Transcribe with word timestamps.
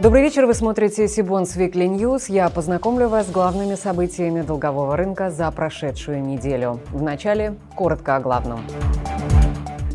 Добрый 0.00 0.22
вечер, 0.22 0.46
вы 0.46 0.54
смотрите 0.54 1.08
Сибонс 1.08 1.56
Weekly 1.56 1.88
News. 1.88 2.26
Я 2.28 2.48
познакомлю 2.50 3.08
вас 3.08 3.26
с 3.26 3.30
главными 3.30 3.74
событиями 3.74 4.42
долгового 4.42 4.96
рынка 4.96 5.28
за 5.28 5.50
прошедшую 5.50 6.22
неделю. 6.22 6.78
Вначале 6.92 7.56
коротко 7.74 8.14
о 8.14 8.20
главном. 8.20 8.60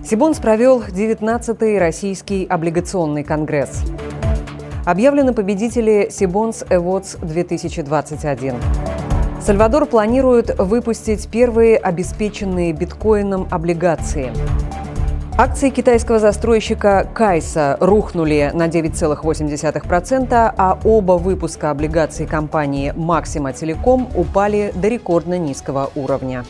Сибонс 0.04 0.40
провел 0.40 0.82
19-й 0.82 1.78
российский 1.78 2.46
облигационный 2.46 3.24
конгресс. 3.24 3.82
Объявлены 4.86 5.34
победители 5.34 6.10
Сибонс 6.12 6.64
Awards 6.64 7.26
2021. 7.26 8.56
Сальвадор 9.42 9.86
планирует 9.86 10.60
выпустить 10.60 11.30
первые 11.30 11.78
обеспеченные 11.78 12.74
биткоином 12.74 13.48
облигации. 13.50 14.34
Акции 15.36 15.72
китайского 15.72 16.20
застройщика 16.20 17.10
Кайса 17.12 17.76
рухнули 17.80 18.52
на 18.54 18.68
9,8%, 18.68 20.28
а 20.32 20.80
оба 20.84 21.14
выпуска 21.14 21.72
облигаций 21.72 22.28
компании 22.28 22.94
Максима 22.96 23.52
Телеком 23.52 24.08
упали 24.16 24.72
до 24.76 24.90
рекордно 24.90 25.40
низкого 25.40 25.90
уровня. 25.96 26.46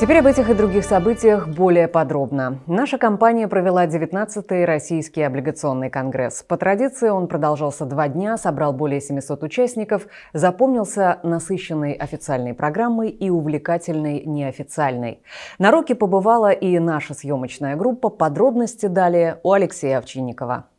Теперь 0.00 0.20
об 0.20 0.26
этих 0.26 0.48
и 0.48 0.54
других 0.54 0.86
событиях 0.86 1.46
более 1.46 1.86
подробно. 1.86 2.60
Наша 2.66 2.96
компания 2.96 3.46
провела 3.48 3.86
19-й 3.86 4.64
Российский 4.64 5.20
облигационный 5.20 5.90
конгресс. 5.90 6.42
По 6.42 6.56
традиции 6.56 7.10
он 7.10 7.28
продолжался 7.28 7.84
два 7.84 8.08
дня, 8.08 8.38
собрал 8.38 8.72
более 8.72 9.02
700 9.02 9.42
участников, 9.42 10.06
запомнился 10.32 11.20
насыщенной 11.22 11.92
официальной 11.92 12.54
программой 12.54 13.10
и 13.10 13.28
увлекательной 13.28 14.24
неофициальной. 14.24 15.22
На 15.58 15.70
роке 15.70 15.94
побывала 15.94 16.50
и 16.50 16.78
наша 16.78 17.12
съемочная 17.12 17.76
группа. 17.76 18.08
Подробности 18.08 18.86
далее 18.86 19.38
у 19.42 19.52
Алексея 19.52 19.98
Овчинникова. 19.98 20.69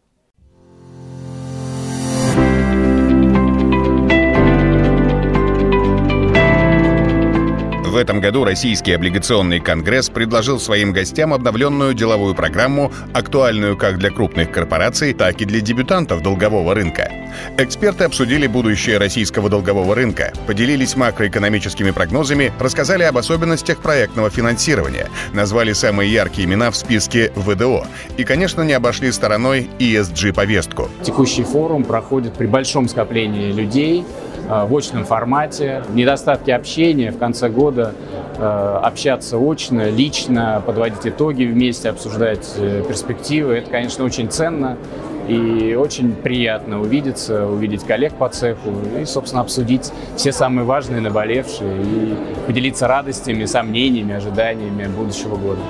В 7.91 7.97
этом 7.97 8.21
году 8.21 8.45
Российский 8.45 8.93
облигационный 8.93 9.59
конгресс 9.59 10.09
предложил 10.09 10.61
своим 10.61 10.93
гостям 10.93 11.33
обновленную 11.33 11.93
деловую 11.93 12.33
программу, 12.33 12.89
актуальную 13.11 13.75
как 13.75 13.97
для 13.97 14.09
крупных 14.11 14.49
корпораций, 14.49 15.13
так 15.13 15.41
и 15.41 15.45
для 15.45 15.59
дебютантов 15.59 16.23
долгового 16.23 16.73
рынка. 16.73 17.11
Эксперты 17.57 18.05
обсудили 18.05 18.47
будущее 18.47 18.97
российского 18.97 19.49
долгового 19.49 19.93
рынка, 19.93 20.31
поделились 20.47 20.95
макроэкономическими 20.95 21.91
прогнозами, 21.91 22.53
рассказали 22.61 23.03
об 23.03 23.17
особенностях 23.17 23.81
проектного 23.81 24.29
финансирования, 24.29 25.09
назвали 25.33 25.73
самые 25.73 26.13
яркие 26.13 26.47
имена 26.47 26.71
в 26.71 26.77
списке 26.77 27.33
ВДО 27.35 27.85
и, 28.15 28.23
конечно, 28.23 28.61
не 28.61 28.71
обошли 28.71 29.11
стороной 29.11 29.69
ESG-повестку. 29.79 30.87
Текущий 31.03 31.43
форум 31.43 31.83
проходит 31.83 32.35
при 32.35 32.45
большом 32.45 32.87
скоплении 32.87 33.51
людей, 33.51 34.05
в 34.51 34.75
очном 34.75 35.05
формате. 35.05 35.83
Недостатки 35.93 36.51
общения 36.51 37.11
в 37.11 37.17
конце 37.17 37.47
года 37.49 37.93
э, 38.37 38.79
общаться 38.83 39.37
очно, 39.37 39.89
лично, 39.89 40.61
подводить 40.65 41.05
итоги 41.05 41.45
вместе, 41.45 41.89
обсуждать 41.89 42.53
э, 42.57 42.83
перспективы. 42.87 43.55
Это, 43.55 43.71
конечно, 43.71 44.03
очень 44.03 44.29
ценно 44.29 44.77
и 45.27 45.75
очень 45.75 46.13
приятно 46.13 46.81
увидеться, 46.81 47.47
увидеть 47.47 47.83
коллег 47.83 48.13
по 48.15 48.27
цеху 48.27 48.73
и, 48.99 49.05
собственно, 49.05 49.41
обсудить 49.41 49.91
все 50.17 50.31
самые 50.33 50.65
важные, 50.65 50.99
наболевшие 50.99 51.81
и 51.81 52.15
поделиться 52.45 52.87
радостями, 52.87 53.45
сомнениями, 53.45 54.15
ожиданиями 54.15 54.87
будущего 54.87 55.37
года. 55.37 55.61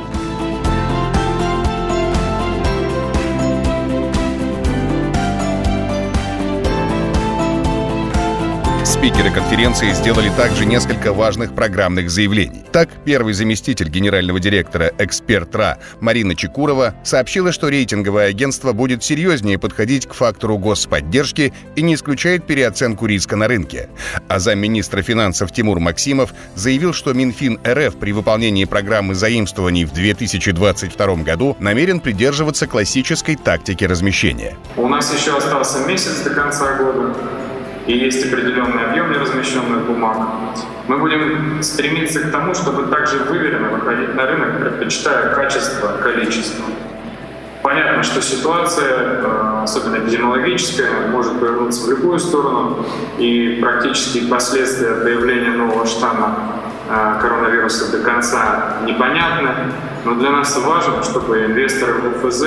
Спикеры 9.01 9.31
конференции 9.31 9.93
сделали 9.93 10.29
также 10.37 10.63
несколько 10.63 11.11
важных 11.11 11.55
программных 11.55 12.11
заявлений. 12.11 12.63
Так, 12.71 12.89
первый 13.03 13.33
заместитель 13.33 13.89
генерального 13.89 14.39
директора 14.39 14.91
«Эксперт 14.99 15.55
РА» 15.55 15.79
Марина 16.01 16.35
Чекурова 16.35 16.93
сообщила, 17.03 17.51
что 17.51 17.69
рейтинговое 17.69 18.27
агентство 18.27 18.73
будет 18.73 19.03
серьезнее 19.03 19.57
подходить 19.57 20.05
к 20.05 20.13
фактору 20.13 20.59
господдержки 20.59 21.51
и 21.75 21.81
не 21.81 21.95
исключает 21.95 22.45
переоценку 22.45 23.07
риска 23.07 23.35
на 23.35 23.47
рынке. 23.47 23.89
А 24.27 24.37
замминистра 24.37 25.01
финансов 25.01 25.51
Тимур 25.51 25.79
Максимов 25.79 26.35
заявил, 26.53 26.93
что 26.93 27.13
Минфин 27.13 27.59
РФ 27.65 27.95
при 27.95 28.11
выполнении 28.11 28.65
программы 28.65 29.15
заимствований 29.15 29.85
в 29.85 29.93
2022 29.93 31.15
году 31.23 31.57
намерен 31.59 32.01
придерживаться 32.01 32.67
классической 32.67 33.35
тактики 33.35 33.83
размещения. 33.83 34.55
У 34.77 34.87
нас 34.87 35.11
еще 35.11 35.35
остался 35.35 35.87
месяц 35.87 36.19
до 36.19 36.29
конца 36.29 36.77
года 36.77 37.15
и 37.87 37.97
есть 37.97 38.25
определенный 38.25 38.85
объем 38.85 39.11
неразмещенных 39.11 39.85
бумаг, 39.85 40.17
мы 40.87 40.97
будем 40.97 41.61
стремиться 41.63 42.19
к 42.19 42.31
тому, 42.31 42.53
чтобы 42.53 42.87
также 42.87 43.17
выверенно 43.19 43.69
выходить 43.69 44.13
на 44.15 44.25
рынок, 44.25 44.59
предпочитая 44.59 45.33
качество 45.33 45.97
количество. 46.01 46.65
Понятно, 47.63 48.01
что 48.01 48.21
ситуация, 48.21 49.21
э, 49.23 49.61
особенно 49.63 49.97
эпидемиологическая, 49.97 51.07
может 51.09 51.39
повернуться 51.39 51.85
в 51.85 51.89
любую 51.91 52.19
сторону, 52.19 52.85
и 53.19 53.59
практически 53.61 54.27
последствия 54.27 54.95
появления 54.95 55.51
нового 55.51 55.85
штамма 55.85 56.37
коронавируса 56.87 57.91
до 57.91 58.03
конца 58.03 58.77
непонятны. 58.85 59.49
Но 60.03 60.15
для 60.15 60.31
нас 60.31 60.57
важно, 60.57 61.03
чтобы 61.03 61.45
инвесторы 61.45 61.93
в 61.93 62.25
УФЗ 62.25 62.43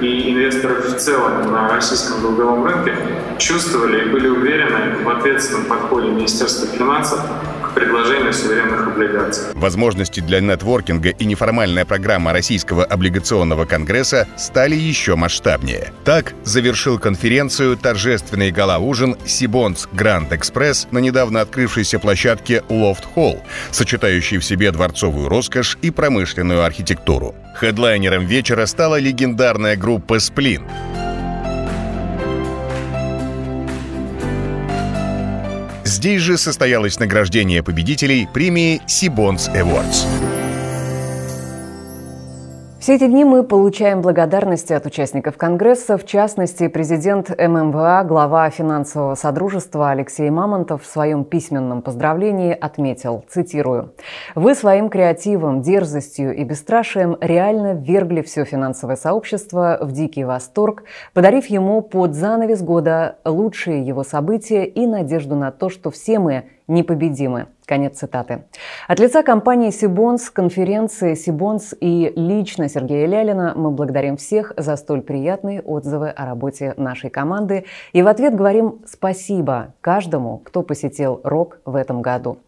и 0.00 0.32
инвесторы 0.32 0.82
в 0.82 0.96
целом 0.96 1.50
на 1.50 1.68
российском 1.68 2.20
долговом 2.20 2.64
рынке 2.64 2.94
чувствовали 3.38 4.04
и 4.04 4.08
были 4.10 4.28
уверены 4.28 5.02
в 5.02 5.08
ответственном 5.08 5.64
подходе 5.64 6.08
Министерства 6.08 6.66
финансов 6.68 7.20
предложению 7.74 8.32
суверенных 8.32 8.86
облигаций. 8.88 9.44
Возможности 9.54 10.20
для 10.20 10.40
нетворкинга 10.40 11.10
и 11.10 11.24
неформальная 11.24 11.84
программа 11.84 12.32
Российского 12.32 12.84
облигационного 12.84 13.64
конгресса 13.64 14.28
стали 14.36 14.74
еще 14.74 15.16
масштабнее. 15.16 15.92
Так 16.04 16.34
завершил 16.44 16.98
конференцию 16.98 17.76
торжественный 17.76 18.50
гала-ужин 18.50 19.16
Сибонс 19.26 19.88
Гранд 19.92 20.32
Экспресс 20.32 20.88
на 20.90 20.98
недавно 20.98 21.40
открывшейся 21.40 21.98
площадке 21.98 22.62
Лофт 22.68 23.04
Холл, 23.04 23.42
сочетающей 23.70 24.38
в 24.38 24.44
себе 24.44 24.70
дворцовую 24.72 25.28
роскошь 25.28 25.78
и 25.82 25.90
промышленную 25.90 26.64
архитектуру. 26.64 27.34
Хедлайнером 27.56 28.26
вечера 28.26 28.66
стала 28.66 28.98
легендарная 28.98 29.76
группа 29.76 30.18
«Сплин», 30.18 30.62
Здесь 36.00 36.22
же 36.22 36.38
состоялось 36.38 36.98
награждение 36.98 37.62
победителей 37.62 38.26
премии 38.32 38.80
Сибонс 38.86 39.50
Awards. 39.50 40.29
Все 42.80 42.94
эти 42.94 43.06
дни 43.08 43.26
мы 43.26 43.42
получаем 43.42 44.00
благодарности 44.00 44.72
от 44.72 44.86
участников 44.86 45.36
Конгресса, 45.36 45.98
в 45.98 46.06
частности, 46.06 46.66
президент 46.66 47.28
ММВА, 47.28 48.04
глава 48.04 48.48
финансового 48.48 49.16
содружества 49.16 49.90
Алексей 49.90 50.30
Мамонтов 50.30 50.84
в 50.84 50.86
своем 50.86 51.26
письменном 51.26 51.82
поздравлении 51.82 52.56
отметил, 52.58 53.22
цитирую, 53.28 53.92
«Вы 54.34 54.54
своим 54.54 54.88
креативом, 54.88 55.60
дерзостью 55.60 56.34
и 56.34 56.42
бесстрашием 56.42 57.18
реально 57.20 57.74
ввергли 57.74 58.22
все 58.22 58.46
финансовое 58.46 58.96
сообщество 58.96 59.76
в 59.82 59.92
дикий 59.92 60.24
восторг, 60.24 60.84
подарив 61.12 61.48
ему 61.48 61.82
под 61.82 62.14
занавес 62.14 62.62
года 62.62 63.18
лучшие 63.26 63.86
его 63.86 64.04
события 64.04 64.64
и 64.64 64.86
надежду 64.86 65.36
на 65.36 65.50
то, 65.50 65.68
что 65.68 65.90
все 65.90 66.18
мы 66.18 66.44
непобедимы. 66.70 67.48
Конец 67.66 67.98
цитаты. 67.98 68.44
От 68.88 68.98
лица 68.98 69.22
компании 69.22 69.70
«Сибонс», 69.70 70.28
конференции 70.30 71.14
«Сибонс» 71.14 71.72
и 71.80 72.12
лично 72.16 72.68
Сергея 72.68 73.06
Лялина 73.06 73.52
мы 73.54 73.70
благодарим 73.70 74.16
всех 74.16 74.52
за 74.56 74.74
столь 74.74 75.02
приятные 75.02 75.60
отзывы 75.62 76.08
о 76.08 76.26
работе 76.26 76.74
нашей 76.76 77.10
команды 77.10 77.66
и 77.92 78.02
в 78.02 78.08
ответ 78.08 78.34
говорим 78.34 78.80
спасибо 78.86 79.74
каждому, 79.80 80.38
кто 80.38 80.62
посетил 80.62 81.20
РОК 81.22 81.60
в 81.64 81.76
этом 81.76 82.02
году. 82.02 82.38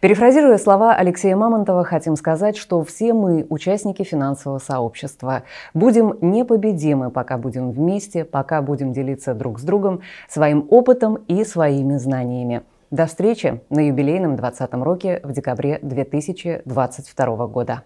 Перефразируя 0.00 0.58
слова 0.58 0.94
Алексея 0.94 1.36
Мамонтова, 1.36 1.84
хотим 1.84 2.16
сказать, 2.16 2.56
что 2.56 2.82
все 2.82 3.12
мы, 3.12 3.46
участники 3.50 4.02
финансового 4.02 4.58
сообщества, 4.58 5.44
будем 5.74 6.16
непобедимы, 6.20 7.10
пока 7.10 7.38
будем 7.38 7.70
вместе, 7.70 8.24
пока 8.24 8.62
будем 8.62 8.92
делиться 8.92 9.34
друг 9.34 9.60
с 9.60 9.62
другом 9.62 10.00
своим 10.28 10.66
опытом 10.70 11.16
и 11.28 11.44
своими 11.44 11.98
знаниями. 11.98 12.62
До 12.92 13.06
встречи 13.06 13.62
на 13.70 13.86
юбилейном 13.86 14.34
20-м 14.34 14.82
роке 14.82 15.20
в 15.22 15.32
декабре 15.32 15.78
2022 15.80 17.46
года. 17.46 17.84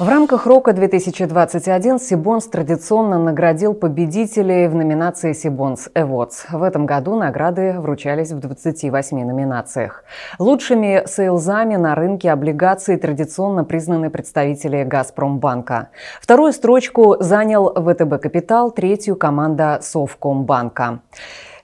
В 0.00 0.08
рамках 0.08 0.46
Рока-2021 0.46 2.00
Сибонс 2.00 2.48
традиционно 2.48 3.20
наградил 3.20 3.74
победителей 3.74 4.66
в 4.66 4.74
номинации 4.74 5.32
Сибонс 5.32 5.88
Awards. 5.94 6.46
В 6.50 6.64
этом 6.64 6.86
году 6.86 7.14
награды 7.14 7.78
вручались 7.78 8.32
в 8.32 8.40
28 8.40 9.24
номинациях. 9.24 10.02
Лучшими 10.40 11.04
сейлзами 11.06 11.76
на 11.76 11.94
рынке 11.94 12.32
облигаций 12.32 12.96
традиционно 12.96 13.62
признаны 13.62 14.10
представители 14.10 14.82
«Газпромбанка». 14.82 15.90
Вторую 16.20 16.52
строчку 16.52 17.14
занял 17.20 17.72
ВТБ 17.72 18.20
«Капитал», 18.20 18.72
третью– 18.72 19.14
команда 19.16 19.78
«Совкомбанка». 19.82 20.98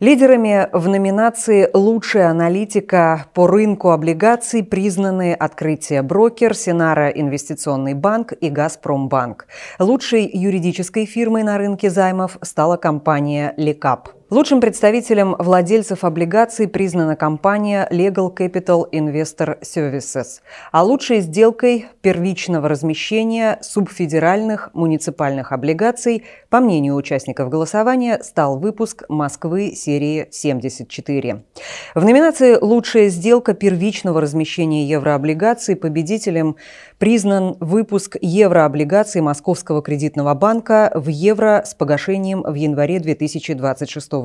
Лидерами 0.01 0.67
в 0.73 0.89
номинации 0.89 1.69
«Лучшая 1.75 2.31
аналитика 2.31 3.27
по 3.35 3.47
рынку 3.47 3.91
облигаций» 3.91 4.65
признаны 4.65 5.35
Открытие 5.35 6.01
Брокер, 6.01 6.55
Синара 6.55 7.11
Инвестиционный 7.11 7.93
банк 7.93 8.33
и 8.33 8.49
Газпромбанк. 8.49 9.47
Лучшей 9.79 10.27
юридической 10.33 11.05
фирмой 11.05 11.43
на 11.43 11.59
рынке 11.59 11.91
займов 11.91 12.39
стала 12.41 12.79
компания 12.79 13.53
«Лекап». 13.59 14.20
Лучшим 14.31 14.61
представителем 14.61 15.35
владельцев 15.41 16.05
облигаций 16.05 16.69
признана 16.69 17.17
компания 17.17 17.89
Legal 17.91 18.33
Capital 18.33 18.89
Investor 18.93 19.61
Services, 19.63 20.41
а 20.71 20.85
лучшей 20.85 21.19
сделкой 21.19 21.87
первичного 22.01 22.69
размещения 22.69 23.59
субфедеральных 23.61 24.71
муниципальных 24.73 25.51
облигаций, 25.51 26.23
по 26.49 26.61
мнению 26.61 26.95
участников 26.95 27.49
голосования, 27.49 28.21
стал 28.23 28.57
выпуск 28.57 29.03
Москвы 29.09 29.73
серии 29.75 30.29
74. 30.31 31.43
В 31.97 32.05
номинации 32.05 32.57
«Лучшая 32.61 33.09
сделка 33.09 33.53
первичного 33.53 34.21
размещения 34.21 34.85
еврооблигаций» 34.85 35.75
победителем 35.75 36.55
признан 36.99 37.57
выпуск 37.59 38.17
еврооблигаций 38.21 39.23
Московского 39.23 39.83
кредитного 39.83 40.35
банка 40.35 40.93
в 40.95 41.09
евро 41.09 41.65
с 41.67 41.75
погашением 41.75 42.43
в 42.43 42.55
январе 42.55 43.01
2026 43.01 44.13
года. 44.13 44.20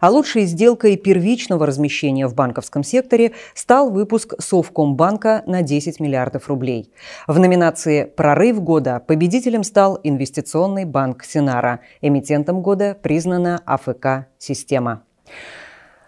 А 0.00 0.10
лучшей 0.10 0.44
сделкой 0.44 0.96
первичного 0.96 1.66
размещения 1.66 2.26
в 2.26 2.34
банковском 2.34 2.82
секторе 2.82 3.32
стал 3.54 3.90
выпуск 3.90 4.34
Совкомбанка 4.38 5.42
на 5.46 5.62
10 5.62 6.00
миллиардов 6.00 6.48
рублей. 6.48 6.92
В 7.26 7.38
номинации 7.38 8.04
«Прорыв 8.04 8.62
года» 8.62 9.02
победителем 9.06 9.64
стал 9.64 9.98
инвестиционный 10.02 10.84
банк 10.84 11.24
Синара. 11.24 11.80
Эмитентом 12.00 12.62
года 12.62 12.96
признана 13.00 13.60
АФК 13.66 14.26
«Система». 14.38 15.02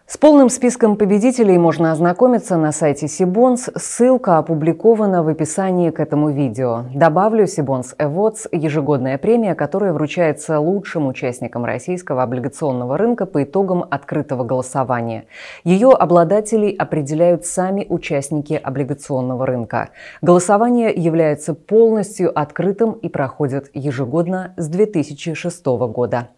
С 0.06 0.18
полным 0.18 0.50
списком 0.50 0.96
победителей 0.96 1.56
можно 1.56 1.90
ознакомиться 1.90 2.58
на 2.58 2.72
сайте 2.72 3.08
Сибонс. 3.08 3.70
Ссылка 3.74 4.36
опубликована 4.36 5.22
в 5.22 5.28
описании 5.28 5.88
к 5.88 5.98
этому 5.98 6.28
видео. 6.28 6.84
Добавлю 6.94 7.46
Сибонс 7.46 7.94
Awards– 7.98 8.46
ежегодная 8.52 9.16
премия, 9.16 9.54
которая 9.54 9.94
вручается 9.94 10.60
лучшим 10.60 11.06
участникам 11.06 11.64
российского 11.64 12.22
облигационного 12.22 12.98
рынка 12.98 13.24
по 13.24 13.44
итогам 13.44 13.82
открытого 13.90 14.44
голосования. 14.44 15.24
Ее 15.64 15.88
обладателей 15.92 16.76
определяют 16.76 17.46
сами 17.46 17.86
участники 17.88 18.60
облигационного 18.62 19.46
рынка. 19.46 19.88
Голосование 20.20 20.92
является 20.94 21.54
полностью 21.54 22.38
открытым 22.38 22.92
и 22.92 23.08
проходит 23.08 23.70
ежегодно 23.72 24.52
с 24.58 24.68
2006 24.68 25.64
года. 25.64 26.28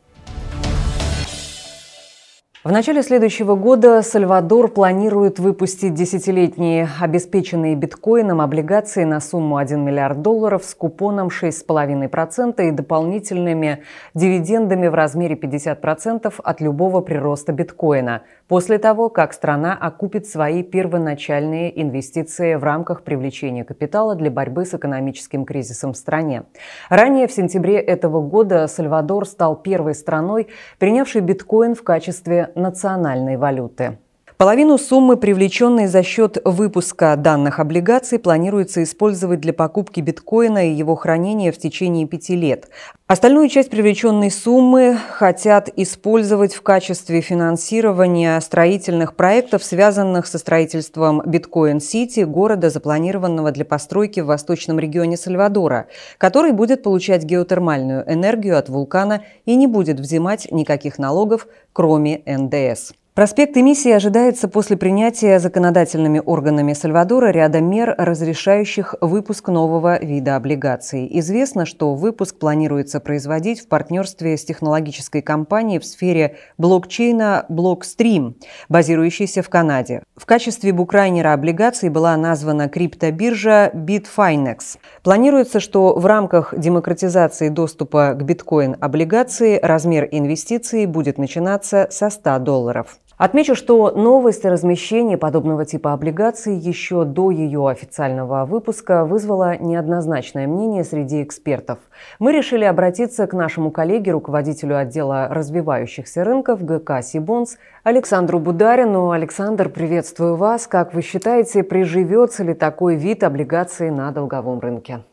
В 2.67 2.73
начале 2.73 3.05
следующего 3.05 3.55
года 3.55 4.03
Сальвадор 4.03 4.67
планирует 4.67 5.39
выпустить 5.39 5.95
десятилетние 5.95 6.89
обеспеченные 7.01 7.77
биткоином 7.77 8.41
облигации 8.41 9.05
на 9.05 9.21
сумму 9.21 9.59
1 9.59 9.85
миллиард 9.85 10.21
долларов 10.21 10.65
с 10.65 10.75
купоном 10.75 11.29
6,5% 11.29 12.67
и 12.67 12.73
дополнительными 12.73 13.85
дивидендами 14.15 14.89
в 14.89 14.95
размере 14.95 15.37
50% 15.37 16.35
от 16.43 16.61
любого 16.61 17.03
прироста 17.03 17.53
биткоина, 17.53 18.23
после 18.49 18.79
того, 18.79 19.09
как 19.09 19.33
страна 19.33 19.75
окупит 19.75 20.27
свои 20.27 20.63
первоначальные 20.63 21.81
инвестиции 21.83 22.55
в 22.55 22.65
рамках 22.65 23.03
привлечения 23.03 23.65
капитала 23.65 24.15
для 24.15 24.31
борьбы 24.31 24.65
с 24.65 24.75
экономическим 24.75 25.45
кризисом 25.45 25.93
в 25.93 25.97
стране. 25.97 26.45
Ранее, 26.89 27.27
в 27.27 27.33
сентябре 27.33 27.79
этого 27.79 28.21
года, 28.21 28.67
Сальвадор 28.67 29.27
стал 29.27 29.57
первой 29.57 29.95
страной, 29.95 30.49
принявшей 30.79 31.21
биткоин 31.21 31.75
в 31.75 31.83
качестве 31.83 32.53
национальной 32.55 33.37
валюты. 33.37 33.99
Половину 34.39 34.77
суммы, 34.77 35.17
привлеченной 35.17 35.87
за 35.87 36.03
счет 36.03 36.37
выпуска 36.45 37.17
данных 37.17 37.59
облигаций, 37.59 38.19
планируется 38.19 38.83
использовать 38.83 39.41
для 39.41 39.55
покупки 39.55 40.01
биткоина 40.01 40.71
и 40.71 40.75
его 40.75 40.95
хранения 40.95 41.51
в 41.53 41.57
течение 41.57 42.07
пяти 42.07 42.37
лет. 42.37 42.69
Остальную 43.07 43.49
часть 43.49 43.71
привлеченной 43.71 44.31
суммы 44.31 44.99
хотят 45.09 45.71
использовать 45.77 46.53
в 46.53 46.61
качестве 46.61 47.23
финансирования 47.23 48.39
строительных 48.41 49.17
проектов, 49.17 49.65
связанных 49.65 50.27
со 50.27 50.37
строительством 50.37 51.23
Биткоин-Сити, 51.25 52.21
города, 52.21 52.69
запланированного 52.69 53.53
для 53.53 53.65
постройки 53.65 54.21
в 54.21 54.27
восточном 54.27 54.79
регионе 54.79 55.17
Сальвадора, 55.17 55.87
который 56.19 56.53
будет 56.53 56.83
получать 56.83 57.25
геотермальную 57.25 58.05
энергию 58.07 58.59
от 58.59 58.69
вулкана 58.69 59.23
и 59.47 59.57
не 59.57 59.67
будет 59.67 59.99
взимать 59.99 60.53
никаких 60.53 60.99
налогов, 60.99 61.47
кроме 61.73 62.21
НДС. 62.27 62.93
Проспект 63.17 63.57
эмиссии 63.57 63.93
ожидается 63.93 64.47
после 64.47 64.77
принятия 64.77 65.39
законодательными 65.39 66.21
органами 66.23 66.75
Сальвадора 66.75 67.31
ряда 67.31 67.63
мер, 67.63 67.95
разрешающих 67.97 68.95
выпуск 69.01 69.49
нового 69.49 69.99
вида 70.05 70.37
облигаций. 70.37 71.09
Известно, 71.21 71.65
что 71.65 71.95
выпуск 71.95 72.39
планируется 72.39 73.01
производить 73.01 73.61
в 73.61 73.69
партнерстве 73.69 74.37
с 74.37 74.45
технологической 74.45 75.23
компанией 75.23 75.79
в 75.79 75.87
сфере 75.87 76.37
блокчейна 76.59 77.47
Blockstream, 77.49 78.35
базирующейся 78.69 79.41
в 79.41 79.49
Канаде. 79.49 80.03
В 80.15 80.27
качестве 80.27 80.75
букрайнера 80.75 81.33
облигаций 81.33 81.89
была 81.89 82.15
названа 82.19 82.69
криптобиржа 82.69 83.71
Bitfinex. 83.73 84.77
Планируется, 85.03 85.59
что 85.59 85.99
в 85.99 86.05
рамках 86.05 86.53
демократизации 86.55 87.49
доступа 87.49 88.13
к 88.13 88.23
биткоин-облигации 88.25 89.59
размер 89.63 90.07
инвестиций 90.11 90.85
будет 90.85 91.17
начинаться 91.17 91.89
со 91.91 92.11
100 92.11 92.41
долларов. 92.41 92.99
Отмечу, 93.19 93.55
что 93.55 93.93
новость 93.93 94.45
о 94.45 94.51
размещении 94.51 95.17
подобного 95.17 95.65
типа 95.65 95.95
облигаций 95.95 96.55
еще 96.55 97.07
до 97.07 97.31
ее 97.31 97.67
официального 97.67 98.45
выпуска 98.45 99.07
вызвала 99.07 99.57
неоднозначное 99.57 100.47
мнение 100.47 100.85
среди 100.85 101.23
экспертов. 101.23 101.79
Мы 102.19 102.33
решили 102.33 102.65
обратиться 102.65 103.27
к 103.27 103.33
нашему 103.33 103.71
коллеге, 103.71 104.13
руководителю 104.13 104.77
отдела 104.77 105.29
развивающихся 105.31 106.25
рынков 106.25 106.63
ГК 106.63 107.01
«Сибонс» 107.01 107.57
Александру 107.85 108.39
Бударину. 108.39 109.11
Александр, 109.13 109.71
приветствую 109.71 110.37
вас. 110.37 110.67
Как 110.67 110.93
вы 110.93 111.01
считаете, 111.01 111.63
приживется 111.63 112.45
ли 112.45 112.53
такой 112.53 112.97
вид 112.97 113.25
облигаций 113.25 113.91
на 113.91 114.11
долговом 114.11 114.61
рынке? 114.61 115.05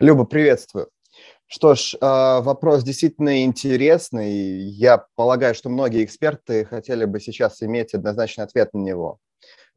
Люба, 0.00 0.24
приветствую. 0.24 0.88
Что 1.48 1.74
ж, 1.74 1.96
а, 2.00 2.42
вопрос 2.42 2.84
действительно 2.84 3.42
интересный. 3.42 4.32
Я 4.32 5.06
полагаю, 5.14 5.54
что 5.54 5.70
многие 5.70 6.04
эксперты 6.04 6.66
хотели 6.66 7.06
бы 7.06 7.20
сейчас 7.20 7.62
иметь 7.62 7.94
однозначный 7.94 8.44
ответ 8.44 8.74
на 8.74 8.78
него. 8.78 9.18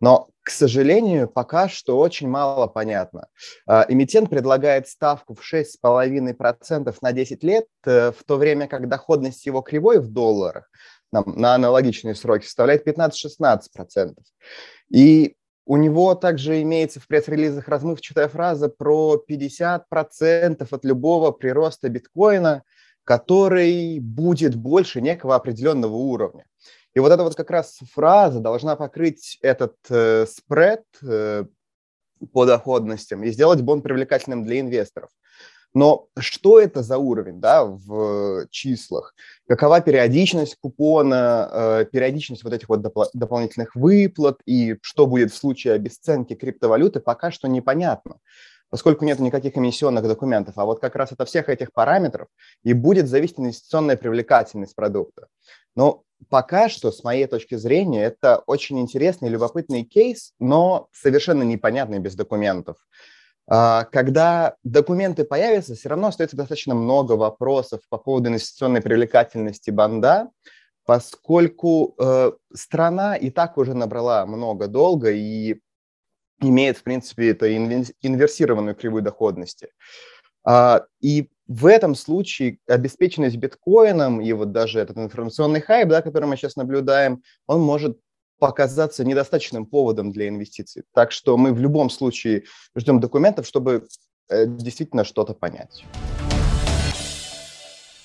Но, 0.02 0.30
к 0.44 0.50
сожалению, 0.50 1.30
пока 1.30 1.70
что 1.70 1.98
очень 1.98 2.28
мало 2.28 2.68
понятно. 2.68 3.28
А, 3.66 3.86
эмитент 3.88 4.30
предлагает 4.30 4.90
ставку 4.90 5.34
в 5.34 5.42
6,5% 5.42 6.98
на 7.02 7.14
10 7.14 7.44
лет, 7.44 7.68
э, 7.86 8.12
в 8.12 8.24
то 8.26 8.36
время 8.36 8.68
как 8.68 8.90
доходность 8.90 9.46
его 9.46 9.62
кривой 9.62 10.00
в 10.00 10.10
долларах 10.10 10.70
на 11.12 11.56
аналогичные 11.56 12.16
сроки 12.16 12.46
составляет 12.46 12.88
15-16%. 12.88 14.16
И 14.90 15.36
у 15.66 15.78
него 15.78 16.16
также 16.16 16.62
имеется 16.62 17.00
в 17.00 17.08
пресс-релизах 17.08 17.68
размывчатая 17.68 18.28
фраза 18.28 18.70
про 18.70 19.24
50% 19.28 20.68
от 20.70 20.86
любого 20.86 21.32
прироста 21.32 21.90
биткоина, 21.90 22.64
который 23.04 24.00
будет 24.00 24.56
больше 24.56 25.02
некого 25.02 25.36
определенного 25.36 25.96
уровня. 25.96 26.46
И 26.94 27.00
вот 27.00 27.12
эта 27.12 27.24
вот 27.24 27.36
как 27.36 27.52
раз 27.52 27.80
фраза 27.94 28.40
должна 28.40 28.76
покрыть 28.76 29.38
этот 29.42 29.76
э, 29.90 30.26
спред 30.28 30.84
э, 31.02 31.46
по 32.34 32.46
доходностям 32.46 33.24
и 33.24 33.32
сделать 33.32 33.62
бон 33.62 33.82
привлекательным 33.82 34.44
для 34.44 34.60
инвесторов. 34.60 35.10
Но 35.74 36.08
что 36.20 36.60
это 36.60 36.84
за 36.84 36.98
уровень 36.98 37.40
да, 37.40 37.64
в 37.64 38.48
числах? 38.50 39.14
Какова 39.48 39.80
периодичность 39.82 40.58
купона, 40.60 41.50
э, 41.52 41.86
периодичность 41.92 42.44
вот 42.44 42.54
этих 42.54 42.68
вот 42.68 42.82
допол- 42.82 43.10
дополнительных 43.14 43.76
выплат 43.76 44.40
и 44.46 44.78
что 44.82 45.08
будет 45.08 45.32
в 45.32 45.38
случае 45.38 45.74
обесценки 45.74 46.34
криптовалюты, 46.34 47.00
пока 47.00 47.32
что 47.32 47.48
непонятно 47.48 48.18
поскольку 48.72 49.04
нет 49.06 49.20
никаких 49.20 49.58
эмиссионных 49.58 50.08
документов. 50.08 50.58
А 50.58 50.66
вот 50.66 50.80
как 50.80 50.96
раз 50.96 51.12
от 51.12 51.28
всех 51.28 51.50
этих 51.50 51.72
параметров 51.74 52.30
и 52.64 52.74
будет 52.74 53.08
зависеть 53.08 53.38
инвестиционная 53.38 53.98
привлекательность 53.98 54.76
продукта. 54.76 55.28
Но 55.76 56.04
пока 56.30 56.70
что, 56.70 56.92
с 56.92 57.04
моей 57.04 57.28
точки 57.28 57.56
зрения, 57.56 58.04
это 58.06 58.42
очень 58.48 58.80
интересный, 58.80 59.30
любопытный 59.30 59.84
кейс, 59.84 60.34
но 60.40 60.88
совершенно 60.94 61.44
непонятный 61.44 62.00
без 62.00 62.16
документов. 62.16 62.78
А, 63.54 63.84
когда 63.84 64.56
документы 64.64 65.26
появятся, 65.26 65.76
все 65.76 65.90
равно 65.90 66.08
остается 66.08 66.38
достаточно 66.38 66.74
много 66.74 67.14
вопросов 67.14 67.82
по 67.90 67.98
поводу 67.98 68.30
инвестиционной 68.30 68.82
привлекательности 68.82 69.72
банда, 69.72 70.30
поскольку 70.86 71.94
э, 72.00 72.32
страна 72.54 73.18
и 73.18 73.30
так 73.30 73.58
уже 73.58 73.74
набрала 73.74 74.26
много 74.26 74.70
долга 74.70 75.12
и 75.12 75.60
имеет, 76.40 76.78
в 76.78 76.84
принципе, 76.84 77.32
это 77.32 77.54
инверсированную 77.54 78.74
кривую 78.74 79.04
доходности. 79.04 79.74
А, 80.46 80.86
и 81.02 81.30
в 81.46 81.66
этом 81.66 81.94
случае 81.96 82.60
обеспеченность 82.70 83.36
биткоином 83.36 84.22
и 84.22 84.32
вот 84.32 84.54
даже 84.54 84.80
этот 84.80 84.98
информационный 84.98 85.60
хайп, 85.60 85.90
да, 85.90 86.02
который 86.02 86.24
мы 86.24 86.38
сейчас 86.38 86.56
наблюдаем, 86.56 87.22
он 87.48 87.60
может 87.60 88.00
показаться 88.42 89.06
недостаточным 89.06 89.68
поводом 89.68 90.12
для 90.12 90.28
инвестиций. 90.28 90.82
Так 90.96 91.12
что 91.12 91.38
мы 91.38 91.54
в 91.54 91.60
любом 91.60 91.92
случае 91.92 92.46
ждем 92.76 93.00
документов, 93.00 93.46
чтобы 93.46 93.88
э, 94.30 94.48
действительно 94.48 95.04
что-то 95.04 95.36
понять. 95.36 95.86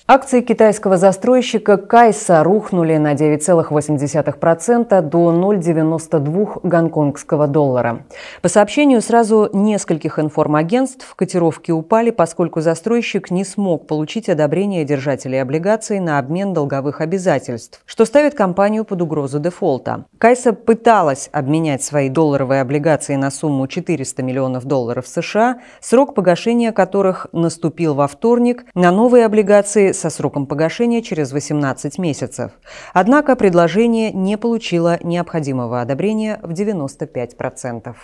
Акции 0.09 0.39
китайского 0.39 0.95
застройщика 0.95 1.75
Кайса 1.75 2.41
рухнули 2.41 2.95
на 2.95 3.13
9,8% 3.13 5.01
до 5.01 5.33
0,92 5.33 6.61
гонконгского 6.63 7.47
доллара. 7.47 8.05
По 8.41 8.47
сообщению 8.47 9.01
сразу 9.01 9.49
нескольких 9.51 10.17
информагентств, 10.17 11.13
котировки 11.13 11.71
упали, 11.71 12.11
поскольку 12.11 12.61
застройщик 12.61 13.31
не 13.31 13.43
смог 13.43 13.85
получить 13.85 14.29
одобрение 14.29 14.85
держателей 14.85 15.41
облигаций 15.41 15.99
на 15.99 16.19
обмен 16.19 16.53
долговых 16.53 17.01
обязательств, 17.01 17.81
что 17.85 18.05
ставит 18.05 18.33
компанию 18.33 18.85
под 18.85 19.01
угрозу 19.01 19.39
дефолта. 19.39 20.05
Кайса 20.19 20.53
пыталась 20.53 21.29
обменять 21.33 21.83
свои 21.83 22.07
долларовые 22.07 22.61
облигации 22.61 23.17
на 23.17 23.29
сумму 23.29 23.67
400 23.67 24.23
миллионов 24.23 24.63
долларов 24.63 25.05
США, 25.05 25.59
срок 25.81 26.15
погашения 26.15 26.71
которых 26.71 27.27
наступил 27.33 27.93
во 27.93 28.07
вторник, 28.07 28.63
на 28.73 28.91
новые 28.91 29.25
облигации 29.25 29.91
со 29.99 30.09
сроком 30.09 30.45
погашения 30.45 31.01
через 31.01 31.31
18 31.31 31.97
месяцев. 31.97 32.51
Однако 32.93 33.35
предложение 33.35 34.11
не 34.11 34.37
получило 34.37 34.99
необходимого 35.03 35.81
одобрения 35.81 36.39
в 36.43 36.51
95%. 36.51 37.95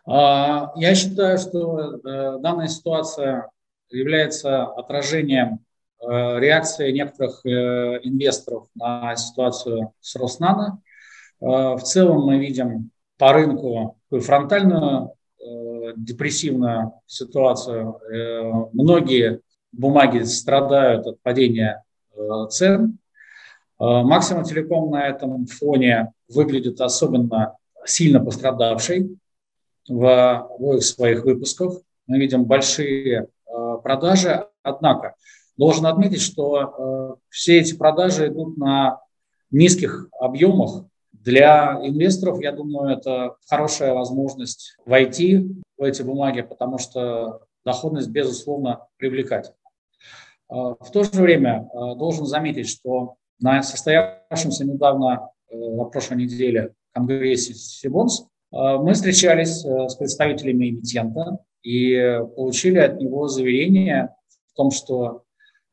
А, 0.06 0.72
я 0.76 0.94
считаю, 0.94 1.38
что 1.38 1.78
э, 1.78 2.38
данная 2.40 2.68
ситуация 2.68 3.50
является 3.90 4.64
отражением 4.64 5.60
э, 6.00 6.40
реакции 6.40 6.92
некоторых 6.92 7.44
э, 7.44 8.00
инвесторов 8.02 8.68
на 8.74 9.14
ситуацию 9.16 9.92
с 10.00 10.16
Роснано. 10.16 10.80
В 11.40 11.78
целом 11.84 12.26
мы 12.26 12.38
видим 12.38 12.90
по 13.16 13.32
рынку 13.32 13.96
фронтальную 14.10 15.12
депрессивную 15.96 16.94
ситуацию. 17.06 18.00
Многие 18.72 19.40
бумаги 19.70 20.24
страдают 20.24 21.06
от 21.06 21.22
падения 21.22 21.84
цен. 22.50 22.98
Максимум 23.78 24.42
Телеком 24.42 24.90
на 24.90 25.06
этом 25.06 25.46
фоне 25.46 26.12
выглядит 26.28 26.80
особенно 26.80 27.54
сильно 27.84 28.18
пострадавшей 28.18 29.16
в 29.88 30.40
обоих 30.40 30.84
своих 30.84 31.24
выпусках. 31.24 31.74
Мы 32.06 32.18
видим 32.18 32.44
большие 32.44 33.26
э, 33.46 33.76
продажи, 33.82 34.46
однако 34.62 35.14
должен 35.58 35.84
отметить, 35.86 36.22
что 36.22 37.16
э, 37.18 37.20
все 37.28 37.58
эти 37.58 37.76
продажи 37.76 38.28
идут 38.28 38.56
на 38.56 39.00
низких 39.50 40.08
объемах. 40.18 40.84
Для 41.12 41.78
инвесторов, 41.82 42.40
я 42.40 42.52
думаю, 42.52 42.96
это 42.96 43.36
хорошая 43.46 43.92
возможность 43.92 44.76
войти 44.86 45.46
в 45.76 45.82
эти 45.82 46.02
бумаги, 46.02 46.40
потому 46.40 46.78
что 46.78 47.42
доходность, 47.64 48.08
безусловно, 48.08 48.86
привлекательна. 48.96 49.56
Э, 50.50 50.74
в 50.80 50.90
то 50.90 51.04
же 51.04 51.20
время 51.20 51.68
должен 51.96 52.24
заметить, 52.24 52.68
что 52.68 53.16
на 53.40 53.62
состоявшемся 53.62 54.64
недавно 54.64 55.30
Э, 55.50 55.56
на 55.56 55.84
прошлой 55.84 56.18
неделе 56.18 56.74
конгрессе 56.92 57.54
Сибонс, 57.54 58.22
э, 58.52 58.76
мы 58.76 58.92
встречались 58.94 59.64
э, 59.64 59.88
с 59.88 59.94
представителями 59.94 60.70
эмитента 60.70 61.38
и 61.62 62.20
получили 62.36 62.78
от 62.78 63.00
него 63.00 63.28
заверение 63.28 64.14
в 64.52 64.56
том, 64.56 64.70
что 64.70 65.24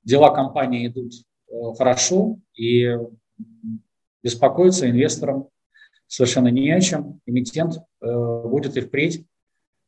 дела 0.05 0.29
компании 0.29 0.87
идут 0.87 1.13
хорошо 1.77 2.39
и 2.53 2.97
беспокоиться 4.23 4.89
инвесторам 4.89 5.49
совершенно 6.07 6.47
не 6.47 6.71
о 6.71 6.79
чем. 6.79 7.19
Эмитент 7.25 7.79
будет 7.99 8.77
и 8.77 8.81
впредь 8.81 9.25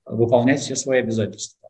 выполнять 0.06 0.60
все 0.60 0.76
свои 0.76 1.00
обязательства. 1.00 1.67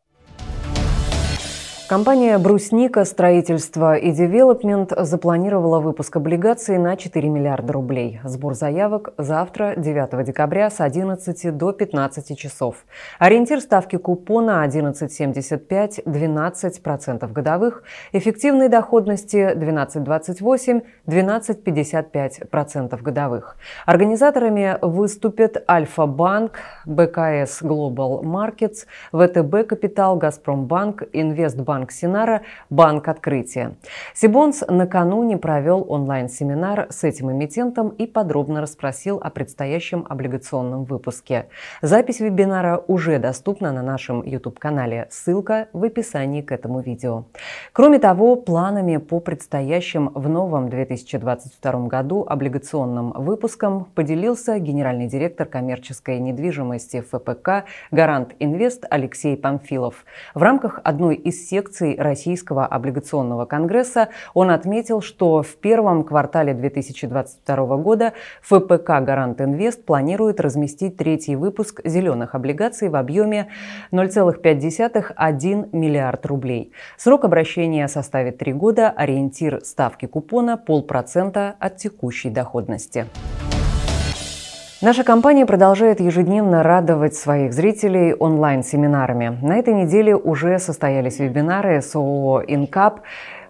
Компания 1.88 2.36
«Брусника. 2.36 3.06
Строительство 3.06 3.96
и 3.96 4.12
девелопмент» 4.12 4.92
запланировала 4.94 5.80
выпуск 5.80 6.16
облигаций 6.16 6.76
на 6.76 6.98
4 6.98 7.30
миллиарда 7.30 7.72
рублей. 7.72 8.20
Сбор 8.24 8.52
заявок 8.52 9.14
завтра, 9.16 9.72
9 9.74 10.22
декабря, 10.22 10.68
с 10.68 10.82
11 10.82 11.56
до 11.56 11.72
15 11.72 12.38
часов. 12.38 12.84
Ориентир 13.18 13.62
ставки 13.62 13.96
купона 13.96 14.66
11,75, 14.66 16.04
12% 16.04 17.32
годовых. 17.32 17.82
Эффективной 18.12 18.68
доходности 18.68 19.54
12,28, 19.54 20.82
12,55% 21.06 23.00
годовых. 23.00 23.56
Организаторами 23.86 24.76
выступят 24.82 25.64
Альфа-банк, 25.66 26.58
БКС 26.84 27.62
Global 27.62 28.20
Markets, 28.24 28.84
ВТБ 29.10 29.66
Капитал, 29.66 30.18
Газпромбанк, 30.18 31.04
Инвестбанк 31.14 31.77
Банк 31.78 31.92
Синара 31.92 32.42
«Банк 32.70 33.06
открытия». 33.06 33.76
Сибонс 34.12 34.64
накануне 34.66 35.38
провел 35.38 35.86
онлайн-семинар 35.88 36.88
с 36.90 37.04
этим 37.04 37.30
эмитентом 37.30 37.90
и 37.90 38.04
подробно 38.04 38.60
расспросил 38.60 39.20
о 39.22 39.30
предстоящем 39.30 40.04
облигационном 40.08 40.82
выпуске. 40.82 41.46
Запись 41.80 42.18
вебинара 42.18 42.82
уже 42.88 43.20
доступна 43.20 43.70
на 43.70 43.82
нашем 43.82 44.24
YouTube-канале. 44.24 45.06
Ссылка 45.10 45.68
в 45.72 45.84
описании 45.84 46.42
к 46.42 46.50
этому 46.50 46.80
видео. 46.80 47.26
Кроме 47.72 48.00
того, 48.00 48.34
планами 48.34 48.96
по 48.96 49.20
предстоящим 49.20 50.10
в 50.14 50.28
новом 50.28 50.70
2022 50.70 51.86
году 51.86 52.26
облигационным 52.28 53.12
выпуском 53.12 53.84
поделился 53.94 54.58
генеральный 54.58 55.06
директор 55.06 55.46
коммерческой 55.46 56.18
недвижимости 56.18 57.02
ФПК 57.02 57.66
«Гарант 57.92 58.34
Инвест» 58.40 58.84
Алексей 58.90 59.36
Памфилов. 59.36 60.04
В 60.34 60.42
рамках 60.42 60.80
одной 60.82 61.14
из 61.14 61.48
секций 61.48 61.67
Российского 61.98 62.66
облигационного 62.66 63.44
конгресса 63.44 64.08
он 64.34 64.50
отметил, 64.50 65.00
что 65.00 65.42
в 65.42 65.56
первом 65.56 66.04
квартале 66.04 66.54
2022 66.54 67.76
года 67.76 68.12
ФПК 68.42 69.00
«Гарант 69.00 69.40
Инвест» 69.40 69.84
планирует 69.84 70.40
разместить 70.40 70.96
третий 70.96 71.36
выпуск 71.36 71.80
зеленых 71.84 72.34
облигаций 72.34 72.88
в 72.88 72.96
объеме 72.96 73.48
0,5-1 73.92 75.68
миллиард 75.72 76.26
рублей. 76.26 76.72
Срок 76.96 77.24
обращения 77.24 77.88
составит 77.88 78.38
три 78.38 78.52
года, 78.52 78.90
ориентир 78.90 79.60
ставки 79.64 80.06
купона– 80.06 80.56
полпроцента 80.66 81.54
от 81.58 81.76
текущей 81.76 82.30
доходности. 82.30 83.06
Наша 84.80 85.02
компания 85.02 85.44
продолжает 85.44 85.98
ежедневно 85.98 86.62
радовать 86.62 87.16
своих 87.16 87.52
зрителей 87.52 88.14
онлайн-семинарами. 88.14 89.36
На 89.42 89.58
этой 89.58 89.74
неделе 89.74 90.14
уже 90.14 90.60
состоялись 90.60 91.18
вебинары 91.18 91.82
с 91.82 91.96
ООО 91.96 92.44
«Инкап», 92.46 93.00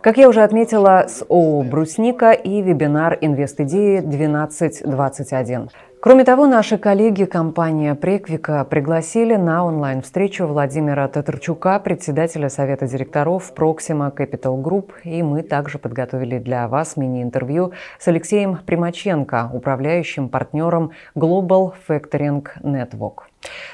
как 0.00 0.16
я 0.16 0.30
уже 0.30 0.42
отметила, 0.42 1.04
с 1.06 1.22
ООО 1.28 1.64
«Брусника» 1.64 2.32
и 2.32 2.62
вебинар 2.62 3.18
«Инвест-идеи 3.20 4.00
1221». 4.00 5.68
Кроме 6.00 6.24
того, 6.24 6.46
наши 6.46 6.78
коллеги 6.78 7.24
компания 7.24 7.96
«Преквика» 7.96 8.64
пригласили 8.64 9.34
на 9.34 9.64
онлайн-встречу 9.64 10.46
Владимира 10.46 11.08
Татарчука, 11.08 11.80
председателя 11.80 12.48
Совета 12.48 12.86
директоров 12.86 13.52
Proxima 13.52 14.14
Capital 14.14 14.62
Group, 14.62 14.92
и 15.02 15.24
мы 15.24 15.42
также 15.42 15.78
подготовили 15.78 16.38
для 16.38 16.68
вас 16.68 16.96
мини-интервью 16.96 17.72
с 17.98 18.06
Алексеем 18.06 18.58
Примаченко, 18.64 19.50
управляющим 19.52 20.28
партнером 20.28 20.92
Global 21.16 21.72
Factoring 21.88 22.46
Network. 22.62 23.24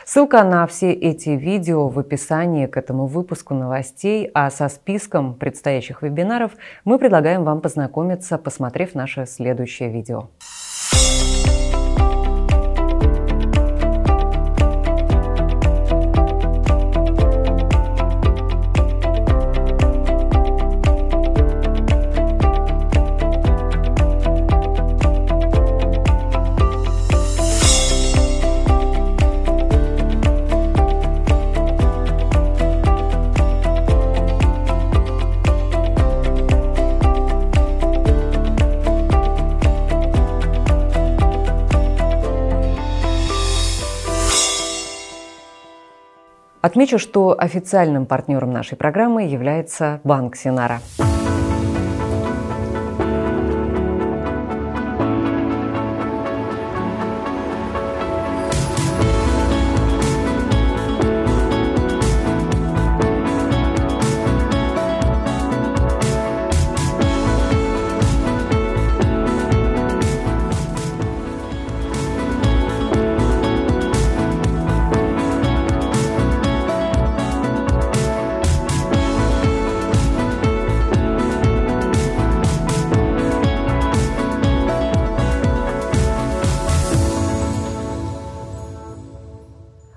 Ссылка 0.07 0.45
на 0.45 0.67
все 0.67 0.93
эти 0.93 1.29
видео 1.29 1.89
в 1.89 1.99
описании 1.99 2.67
к 2.67 2.79
этому 2.79 3.05
выпуску 3.07 3.53
новостей, 3.53 4.31
а 4.33 4.51
со 4.51 4.71
списком 4.71 5.35
предстоящих 5.35 6.01
вебинаров 6.01 6.53
мы 6.87 6.99
предлагаем 6.99 7.45
вам 7.45 7.61
познакомиться, 7.61 8.39
посмотрев 8.39 8.95
наше 8.95 9.27
следующее 9.27 9.91
видео. 9.91 10.31
Отмечу, 46.75 46.99
что 46.99 47.37
официальным 47.39 48.05
партнером 48.05 48.53
нашей 48.53 48.77
программы 48.77 49.23
является 49.29 50.01
Банк 50.03 50.35
Синара. 50.35 50.81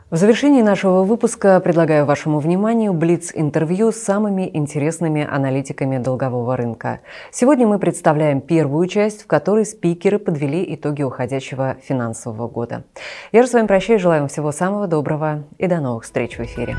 В 0.10 0.15
завершении 0.15 0.62
нашего 0.62 1.04
выпуска 1.04 1.60
предлагаю 1.60 2.06
вашему 2.06 2.39
вниманию 2.39 2.93
Блиц-интервью 2.93 3.91
с 3.91 3.98
самыми 3.98 4.50
интересными 4.54 5.28
аналитиками 5.30 5.98
долгового 5.98 6.56
рынка. 6.56 7.02
Сегодня 7.30 7.67
мы 7.67 7.78
представляем 7.78 8.39
первую 8.39 8.88
часть, 8.88 9.24
в 9.24 9.28
которой 9.28 9.65
спикеры 9.65 10.17
подвели 10.17 10.63
итоги 10.76 11.04
уходящего 11.04 11.76
финансового 11.84 12.48
года. 12.48 12.86
Я 13.34 13.43
же 13.43 13.50
с 13.50 13.54
вами 13.54 13.67
прощаюсь, 13.67 14.02
желаю 14.02 14.22
вам 14.22 14.30
всего 14.30 14.54
самого 14.54 14.88
доброго 14.88 15.43
и 15.58 15.67
до 15.67 15.82
новых 15.82 16.06
встреч 16.06 16.38
в 16.38 16.39
эфире. 16.39 16.78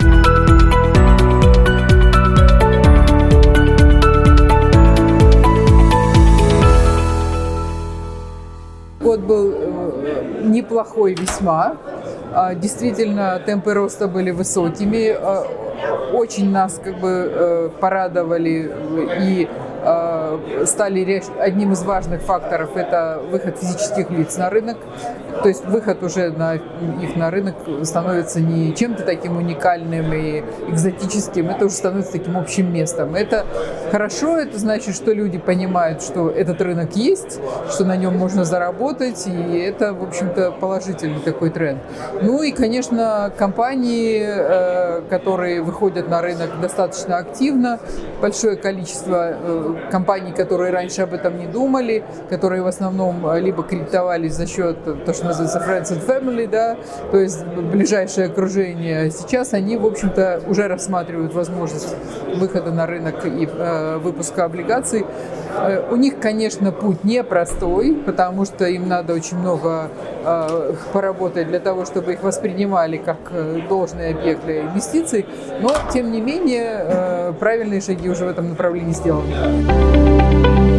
Год 9.03 9.21
был 9.21 9.53
э, 9.53 10.43
неплохой 10.45 11.15
весьма. 11.15 11.77
А, 12.33 12.55
действительно, 12.55 13.41
темпы 13.45 13.75
роста 13.75 14.09
были 14.09 14.31
высокими. 14.31 15.09
А, 15.11 15.47
очень 16.13 16.51
нас 16.51 16.81
как 16.83 16.99
бы 16.99 17.09
э, 17.09 17.71
порадовали 17.81 18.73
и 19.21 19.49
стали 20.65 21.23
одним 21.39 21.73
из 21.73 21.83
важных 21.83 22.23
факторов 22.23 22.77
это 22.77 23.21
выход 23.31 23.59
физических 23.59 24.11
лиц 24.11 24.37
на 24.37 24.51
рынок. 24.51 24.77
То 25.43 25.49
есть 25.49 25.65
выход 25.65 26.03
уже 26.03 26.31
на 26.31 26.55
их 26.55 27.17
на 27.17 27.31
рынок 27.31 27.55
становится 27.83 28.41
не 28.41 28.75
чем-то 28.75 29.05
таким 29.05 29.37
уникальным 29.37 30.13
и 30.13 30.43
экзотическим, 30.69 31.49
это 31.51 31.67
уже 31.67 31.75
становится 31.75 32.13
таким 32.13 32.37
общим 32.37 32.73
местом. 32.73 33.15
Это 33.15 33.47
хорошо, 33.93 34.37
это 34.37 34.59
значит, 34.59 34.95
что 34.95 35.13
люди 35.13 35.39
понимают, 35.39 36.03
что 36.03 36.31
этот 36.31 36.61
рынок 36.61 36.97
есть, 36.97 37.41
что 37.71 37.85
на 37.85 37.97
нем 37.97 38.17
можно 38.17 38.45
заработать, 38.45 39.27
и 39.27 39.59
это, 39.59 39.95
в 39.95 40.03
общем-то, 40.03 40.53
положительный 40.53 41.21
такой 41.21 41.51
тренд. 41.51 41.81
Ну 42.21 42.43
и, 42.43 42.51
конечно, 42.51 43.33
компании, 43.37 44.23
э, 44.25 45.03
которые 45.09 45.63
выходят 45.63 46.09
на 46.09 46.21
рынок 46.21 46.61
достаточно 46.61 47.19
активно, 47.19 47.79
большое 48.21 48.57
количество 48.57 49.37
э, 49.87 49.91
компаний, 49.91 50.33
которые 50.33 50.73
раньше 50.73 51.03
об 51.03 51.15
этом 51.15 51.39
не 51.39 51.47
думали, 51.47 52.05
которые 52.29 52.63
в 52.63 52.67
основном 52.67 53.27
э, 53.27 53.41
либо 53.41 53.63
кредитовались 53.63 54.35
за 54.35 54.47
счет 54.47 54.77
то, 55.05 55.13
что 55.13 55.27
называется 55.27 55.59
friends 55.59 55.97
and 55.97 56.07
family, 56.07 56.49
да, 56.49 56.77
то 57.11 57.19
есть 57.19 57.45
ближайшее 57.45 58.27
окружение. 58.27 59.11
Сейчас 59.11 59.55
они, 59.55 59.77
в 59.77 59.87
общем-то, 59.87 60.43
уже 60.47 60.69
рассматривают 60.69 61.35
возможность 61.35 61.95
выхода 62.37 62.71
на 62.73 62.87
рынок 62.87 63.25
и 63.27 63.49
э, 63.51 63.99
выпуска 63.99 64.45
облигаций. 64.45 65.05
Э, 65.59 65.83
у 65.91 65.97
них, 65.97 66.19
конечно, 66.21 66.73
путь 66.73 67.05
непростой, 67.05 67.95
потому 67.95 68.45
что 68.45 68.67
им 68.67 68.89
надо 68.89 69.15
очень 69.15 69.39
много 69.39 69.91
э, 70.25 70.75
поработать 70.93 71.49
для 71.49 71.61
того, 71.61 71.85
чтобы 71.85 72.13
их 72.13 72.23
воспринимали 72.23 72.97
как 72.97 73.19
э, 73.31 73.61
должный 73.69 74.11
объект 74.11 74.45
для 74.45 74.63
инвестиций, 74.63 75.27
но, 75.61 75.71
тем 75.93 76.11
не 76.13 76.21
менее, 76.21 77.35
правильные 77.41 77.81
шаги 77.81 78.09
уже 78.09 78.25
в 78.25 78.29
этом 78.29 78.51
направлении 78.51 78.93
сделаны. 78.93 80.78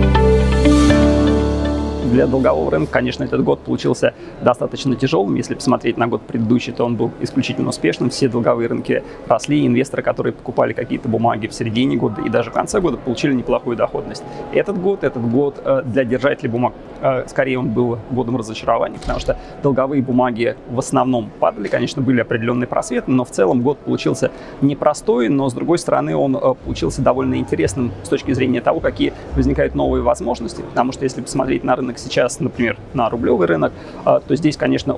Для 2.12 2.26
долгового 2.26 2.72
рынка, 2.72 2.92
конечно, 2.92 3.24
этот 3.24 3.44
год 3.44 3.60
получился 3.60 4.16
достаточно 4.42 4.96
тяжелым. 4.96 5.36
Если 5.36 5.54
посмотреть 5.54 5.96
на 5.98 6.08
год 6.08 6.24
предыдущий, 6.24 6.74
то 6.74 6.84
он 6.84 6.96
был 6.96 7.12
исключительно 7.22 7.70
успешным. 7.70 8.10
Все 8.10 8.28
долговые 8.28 8.68
рынки 8.68 9.04
росли, 9.28 9.68
инвесторы, 9.68 10.02
которые 10.02 10.34
покупали 10.34 10.74
какие-то 10.74 11.08
бумаги 11.08 11.46
в 11.46 11.54
середине 11.54 11.98
года 11.98 12.22
и 12.24 12.30
даже 12.30 12.50
в 12.50 12.54
конце 12.54 12.80
года, 12.80 12.98
получили 12.98 13.34
неплохую 13.34 13.78
доходность. 13.78 14.24
Этот 14.54 14.82
год, 14.82 15.04
этот 15.04 15.30
год 15.30 15.62
э, 15.64 15.84
для 15.86 16.04
держателей 16.04 16.50
бумаг, 16.50 16.74
э, 17.02 17.28
скорее 17.28 17.60
он 17.60 17.70
был 17.70 18.00
годом 18.10 18.38
разочарования, 18.38 18.98
потому 18.98 19.20
что 19.20 19.38
долговые 19.62 20.02
бумаги 20.02 20.56
в 20.68 20.80
основном 20.80 21.30
падали. 21.40 21.68
Конечно, 21.68 22.02
были 22.02 22.22
определенные 22.22 22.66
просветы, 22.66 23.12
но 23.12 23.24
в 23.24 23.30
целом 23.30 23.62
год 23.62 23.78
получился 23.78 24.32
непростой, 24.62 25.30
но 25.30 25.48
с 25.48 25.54
другой 25.54 25.78
стороны 25.78 26.16
он 26.16 26.36
э, 26.36 26.40
получился 26.66 27.04
довольно 27.04 27.36
интересным 27.36 27.92
с 28.02 28.10
точки 28.10 28.32
зрения 28.32 28.62
того, 28.62 28.80
какие 28.80 29.14
возникают 29.36 29.76
новые 29.76 30.02
возможности. 30.02 30.64
Потому 30.64 30.92
что 30.92 31.04
если 31.04 31.22
посмотреть 31.22 31.64
на 31.64 31.76
рынок 31.76 31.99
сейчас, 32.00 32.40
например, 32.40 32.78
на 32.94 33.10
рублевый 33.10 33.48
рынок, 33.48 33.72
то 34.04 34.36
здесь, 34.36 34.58
конечно, 34.58 34.98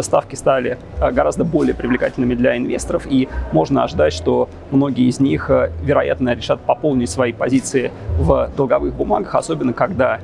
ставки 0.00 0.34
стали 0.34 0.78
гораздо 0.98 1.44
более 1.44 1.74
привлекательными 1.74 2.34
для 2.34 2.56
инвесторов, 2.56 3.06
и 3.06 3.28
можно 3.52 3.84
ожидать, 3.84 4.12
что 4.12 4.48
многие 4.70 5.08
из 5.08 5.20
них, 5.20 5.50
вероятно, 5.82 6.34
решат 6.34 6.60
пополнить 6.60 7.10
свои 7.10 7.32
позиции 7.32 7.90
в 8.18 8.50
долговых 8.56 8.94
бумагах, 8.94 9.34
особенно 9.34 9.72
когда 9.72 10.20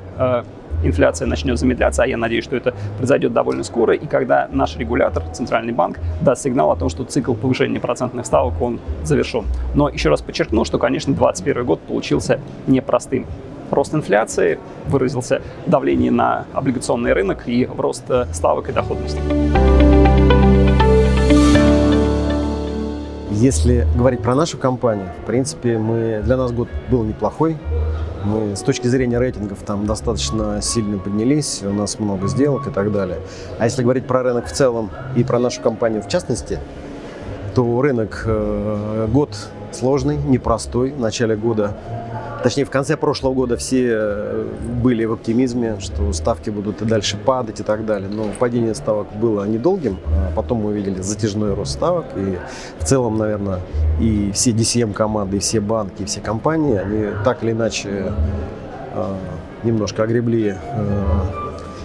инфляция 0.84 1.28
начнет 1.28 1.60
замедляться, 1.60 2.02
а 2.02 2.06
я 2.06 2.16
надеюсь, 2.16 2.42
что 2.42 2.56
это 2.56 2.74
произойдет 2.96 3.32
довольно 3.32 3.62
скоро, 3.62 3.94
и 3.94 4.04
когда 4.04 4.48
наш 4.50 4.76
регулятор, 4.76 5.22
Центральный 5.32 5.72
банк, 5.72 6.00
даст 6.20 6.42
сигнал 6.42 6.72
о 6.72 6.76
том, 6.76 6.88
что 6.88 7.04
цикл 7.04 7.34
повышения 7.34 7.78
процентных 7.78 8.26
ставок, 8.26 8.60
он 8.60 8.80
завершен. 9.04 9.44
Но 9.74 9.88
еще 9.88 10.08
раз 10.08 10.22
подчеркну, 10.22 10.64
что, 10.64 10.78
конечно, 10.78 11.14
2021 11.14 11.64
год 11.64 11.80
получился 11.82 12.40
непростым. 12.66 13.26
Рост 13.72 13.94
инфляции 13.94 14.58
выразился 14.86 15.40
в 15.66 15.70
давлении 15.70 16.10
на 16.10 16.44
облигационный 16.52 17.14
рынок 17.14 17.48
и 17.48 17.64
в 17.64 17.80
рост 17.80 18.04
э, 18.10 18.26
ставок 18.30 18.68
и 18.68 18.72
доходности. 18.72 19.18
Если 23.30 23.86
говорить 23.96 24.20
про 24.20 24.34
нашу 24.34 24.58
компанию, 24.58 25.08
в 25.22 25.26
принципе, 25.26 25.78
мы, 25.78 26.20
для 26.22 26.36
нас 26.36 26.52
год 26.52 26.68
был 26.90 27.02
неплохой. 27.02 27.56
Мы 28.24 28.54
с 28.54 28.60
точки 28.60 28.88
зрения 28.88 29.18
рейтингов 29.18 29.60
там 29.62 29.86
достаточно 29.86 30.60
сильно 30.60 30.98
поднялись, 30.98 31.62
у 31.62 31.72
нас 31.72 31.98
много 31.98 32.28
сделок 32.28 32.66
и 32.66 32.70
так 32.70 32.92
далее. 32.92 33.20
А 33.58 33.64
если 33.64 33.82
говорить 33.82 34.06
про 34.06 34.22
рынок 34.22 34.48
в 34.48 34.52
целом 34.52 34.90
и 35.16 35.24
про 35.24 35.38
нашу 35.38 35.62
компанию 35.62 36.02
в 36.02 36.08
частности, 36.08 36.58
то 37.54 37.80
рынок 37.80 38.24
э, 38.26 39.08
год 39.10 39.30
сложный, 39.72 40.18
непростой. 40.18 40.90
В 40.90 41.00
начале 41.00 41.36
года 41.36 41.74
Точнее, 42.42 42.64
в 42.64 42.70
конце 42.70 42.96
прошлого 42.96 43.34
года 43.34 43.56
все 43.56 43.88
э, 43.92 44.46
были 44.82 45.04
в 45.04 45.12
оптимизме, 45.12 45.78
что 45.78 46.12
ставки 46.12 46.50
будут 46.50 46.82
и 46.82 46.84
дальше 46.84 47.16
падать 47.16 47.60
и 47.60 47.62
так 47.62 47.86
далее. 47.86 48.08
Но 48.08 48.26
падение 48.38 48.74
ставок 48.74 49.06
было 49.14 49.44
недолгим. 49.44 49.98
А 50.06 50.32
потом 50.34 50.62
мы 50.62 50.70
увидели 50.70 51.00
затяжной 51.00 51.54
рост 51.54 51.72
ставок. 51.72 52.06
И 52.16 52.38
в 52.80 52.84
целом, 52.84 53.16
наверное, 53.16 53.60
и 54.00 54.32
все 54.32 54.50
DCM-команды, 54.50 55.36
и 55.36 55.40
все 55.40 55.60
банки, 55.60 56.02
и 56.02 56.04
все 56.04 56.20
компании, 56.20 56.76
они 56.76 57.06
так 57.24 57.44
или 57.44 57.52
иначе 57.52 58.12
э, 58.94 59.14
немножко 59.62 60.02
огребли 60.02 60.56
э, 60.56 61.20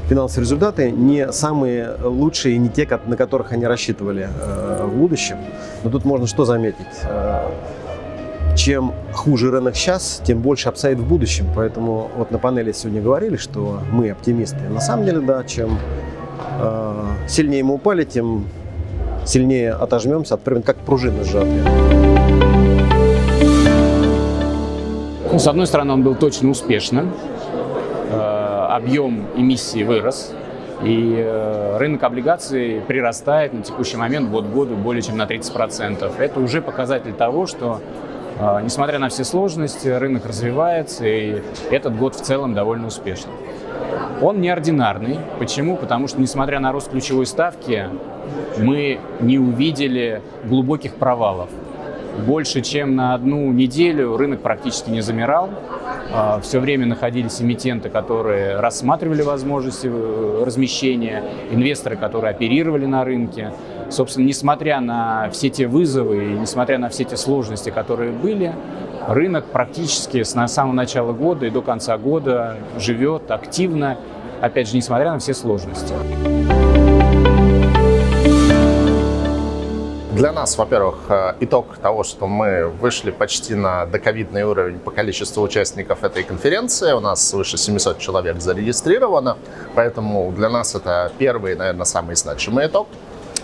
финансовые 0.10 0.46
результаты 0.46 0.90
не 0.90 1.32
самые 1.32 1.92
лучшие, 2.02 2.58
не 2.58 2.70
те, 2.70 2.88
на 3.06 3.16
которых 3.16 3.52
они 3.52 3.68
рассчитывали 3.68 4.30
в 4.82 4.90
будущем. 4.96 5.38
Но 5.84 5.90
тут 5.92 6.06
можно 6.06 6.26
что 6.26 6.46
заметить? 6.46 6.86
Чем 8.58 8.94
хуже 9.14 9.52
рынок 9.52 9.76
сейчас, 9.76 10.22
тем 10.26 10.42
больше 10.42 10.68
апсайд 10.68 10.98
в 10.98 11.08
будущем. 11.08 11.46
Поэтому 11.56 12.10
вот 12.18 12.32
на 12.32 12.40
панели 12.40 12.72
сегодня 12.72 13.02
говорили, 13.02 13.38
что 13.38 13.80
мы 13.92 14.10
оптимисты. 14.10 14.60
На 14.70 14.82
самом 14.82 15.06
деле, 15.06 15.20
да, 15.20 15.44
чем 15.44 15.78
э, 16.60 17.04
сильнее 17.28 17.64
мы 17.64 17.76
упали, 17.76 18.04
тем 18.04 18.48
сильнее 19.26 19.74
отожмемся, 19.74 20.34
отпрыгнем, 20.34 20.64
как 20.64 20.78
пружина 20.78 21.24
сжатая. 21.24 21.64
Ну, 25.32 25.40
с 25.40 25.48
одной 25.48 25.68
стороны, 25.68 25.94
он 25.94 26.04
был 26.04 26.16
точно 26.16 26.50
успешным. 26.50 27.14
Э, 28.10 28.68
объем 28.72 29.28
эмиссии 29.36 29.84
вырос. 29.84 30.34
И 30.84 31.16
э, 31.18 31.78
рынок 31.78 32.04
облигаций 32.04 32.82
прирастает 32.88 33.54
на 33.54 33.62
текущий 33.62 33.98
момент 33.98 34.30
год 34.30 34.46
году 34.46 34.76
более 34.76 35.02
чем 35.02 35.18
на 35.18 35.24
30%. 35.26 36.12
Это 36.18 36.40
уже 36.40 36.62
показатель 36.62 37.14
того, 37.14 37.46
что 37.46 37.82
несмотря 38.40 39.00
на 39.00 39.10
все 39.10 39.24
сложности, 39.24 39.88
рынок 39.88 40.26
развивается, 40.26 41.06
и 41.06 41.42
этот 41.72 41.98
год 41.98 42.16
в 42.16 42.22
целом 42.22 42.54
довольно 42.54 42.88
успешный. 42.88 43.34
Он 44.22 44.42
неординарный. 44.42 45.20
Почему? 45.40 45.78
Потому 45.78 46.08
что, 46.08 46.20
несмотря 46.20 46.60
на 46.60 46.72
рост 46.72 46.90
ключевой 46.90 47.26
ставки, 47.26 47.90
мы 48.58 49.00
не 49.20 49.38
увидели 49.38 50.22
глубоких 50.44 50.96
провалов. 50.96 51.50
Больше 52.26 52.62
чем 52.62 52.96
на 52.96 53.14
одну 53.14 53.52
неделю 53.52 54.18
рынок 54.18 54.42
практически 54.42 54.90
не 54.90 55.02
замирал. 55.02 55.50
А, 56.12 56.40
Все 56.42 56.60
время 56.60 56.86
находились 56.86 57.42
эмитенты, 57.42 57.90
которые 57.90 58.60
рассматривали 58.60 59.22
возможности 59.22 59.88
э, 59.92 60.44
размещения, 60.46 61.24
инвесторы, 61.52 61.96
которые 61.96 62.32
оперировали 62.32 62.86
на 62.86 63.04
рынке. 63.04 63.52
Собственно, 63.90 64.26
несмотря 64.26 64.80
на 64.80 65.30
все 65.32 65.50
те 65.50 65.68
вызовы 65.68 66.34
и 66.34 66.40
несмотря 66.40 66.78
на 66.78 66.90
все 66.90 67.04
те 67.04 67.18
сложности, 67.18 67.70
которые 67.70 68.12
были, 68.12 68.54
рынок 69.08 69.46
практически 69.46 70.24
с 70.24 70.48
самого 70.48 70.74
начала 70.74 71.14
года 71.14 71.46
и 71.46 71.50
до 71.50 71.62
конца 71.62 71.98
года 71.98 72.58
живет 72.78 73.32
активно, 73.32 73.98
опять 74.42 74.70
же, 74.70 74.76
несмотря 74.76 75.12
на 75.12 75.20
все 75.20 75.34
сложности. 75.34 75.94
Для 80.18 80.32
нас, 80.32 80.58
во-первых, 80.58 80.96
э, 81.10 81.36
итог 81.42 81.78
того, 81.78 82.04
что 82.04 82.26
мы 82.26 82.66
вышли 82.68 83.12
почти 83.12 83.54
на 83.54 83.86
доковидный 83.86 84.42
уровень 84.42 84.80
по 84.80 84.90
количеству 84.90 85.44
участников 85.44 86.04
этой 86.04 86.24
конференции. 86.24 86.92
У 86.94 87.00
нас 87.00 87.30
свыше 87.30 87.56
700 87.56 88.00
человек 88.00 88.42
зарегистрировано, 88.42 89.38
поэтому 89.76 90.32
для 90.32 90.50
нас 90.50 90.74
это 90.74 91.12
первый, 91.20 91.56
наверное, 91.56 91.86
самый 91.86 92.16
значимый 92.16 92.66
итог. 92.66 92.88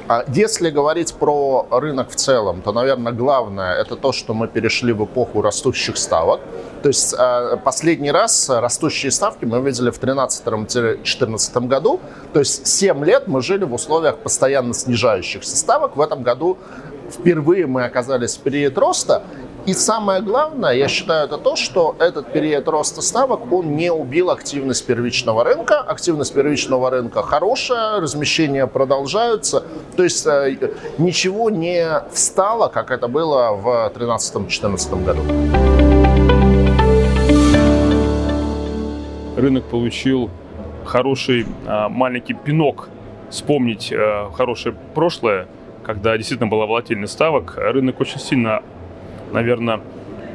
А 0.08 0.26
если 0.28 0.70
говорить 0.70 1.14
про 1.14 1.66
рынок 1.72 2.10
в 2.10 2.16
целом, 2.16 2.62
то, 2.62 2.74
наверное, 2.74 3.14
главное 3.14 3.76
это 3.76 3.96
то, 3.96 4.12
что 4.12 4.34
мы 4.34 4.48
перешли 4.48 4.92
в 4.92 5.06
эпоху 5.06 5.42
растущих 5.42 5.98
ставок. 5.98 6.42
То 6.82 6.90
есть 6.90 7.16
а, 7.18 7.56
последний 7.58 8.12
раз 8.12 8.50
растущие 8.50 9.12
ставки 9.12 9.46
мы 9.46 9.62
видели 9.62 9.92
в 9.92 10.02
2013-2014 10.02 11.68
году. 11.68 12.02
То 12.34 12.40
есть 12.40 12.68
7 12.68 13.06
лет 13.06 13.28
мы 13.28 13.42
жили 13.42 13.64
в 13.64 13.74
условиях 13.74 14.18
постоянно 14.18 14.74
снижающихся 14.74 15.56
ставок. 15.56 15.96
В 15.96 16.02
этом 16.02 16.22
году 16.22 16.58
впервые 17.10 17.66
мы 17.66 17.86
оказались 17.86 18.36
в 18.36 18.42
период 18.42 18.78
роста. 18.78 19.24
И 19.66 19.74
самое 19.74 20.22
главное, 20.22 20.74
я 20.74 20.90
считаю, 20.90 21.26
это 21.26 21.38
то, 21.38 21.56
что 21.56 21.96
этот 21.98 22.34
период 22.34 22.68
роста 22.68 23.02
ставок, 23.02 23.50
он 23.50 23.78
не 23.78 23.94
убил 23.94 24.30
активность 24.30 24.86
первичного 24.86 25.46
рынка. 25.46 25.80
Активность 25.80 26.34
первичного 26.34 26.90
рынка 26.90 27.24
хорошая, 27.24 28.02
размещения 28.02 28.68
продолжаются. 28.68 29.64
То 29.96 30.04
есть 30.04 30.28
э, 30.28 30.58
ничего 30.98 31.50
не 31.50 31.88
встало, 32.12 32.68
как 32.68 32.92
это 32.92 33.08
было 33.08 33.52
в 33.54 33.92
2013-2014 33.96 35.06
году. 35.06 35.22
Рынок 39.38 39.64
получил 39.64 40.30
хороший 40.84 41.46
а, 41.66 41.88
маленький 41.88 42.34
пинок 42.34 42.90
вспомнить 43.30 43.94
э, 43.94 44.30
хорошее 44.36 44.76
прошлое, 44.94 45.48
когда 45.86 46.18
действительно 46.18 46.50
была 46.50 46.66
волатильность 46.66 47.14
ставок. 47.14 47.54
Рынок 47.56 48.02
очень 48.02 48.20
сильно 48.20 48.62
наверное, 49.34 49.82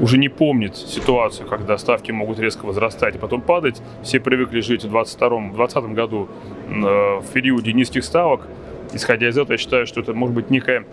уже 0.00 0.18
не 0.18 0.28
помнит 0.28 0.76
ситуацию, 0.76 1.48
когда 1.48 1.76
ставки 1.78 2.12
могут 2.12 2.38
резко 2.38 2.66
возрастать 2.66 3.16
и 3.16 3.18
потом 3.18 3.40
падать. 3.40 3.82
Все 4.02 4.20
привыкли 4.20 4.60
жить 4.60 4.84
в 4.84 4.90
2020 4.90 5.82
году 5.94 6.28
э, 6.68 6.72
в 6.72 7.26
периоде 7.32 7.72
низких 7.72 8.04
ставок. 8.04 8.46
Исходя 8.92 9.28
из 9.28 9.36
этого, 9.36 9.52
я 9.52 9.58
считаю, 9.58 9.86
что 9.86 10.00
это 10.00 10.14
может 10.14 10.34
быть 10.34 10.50
некая 10.50 10.84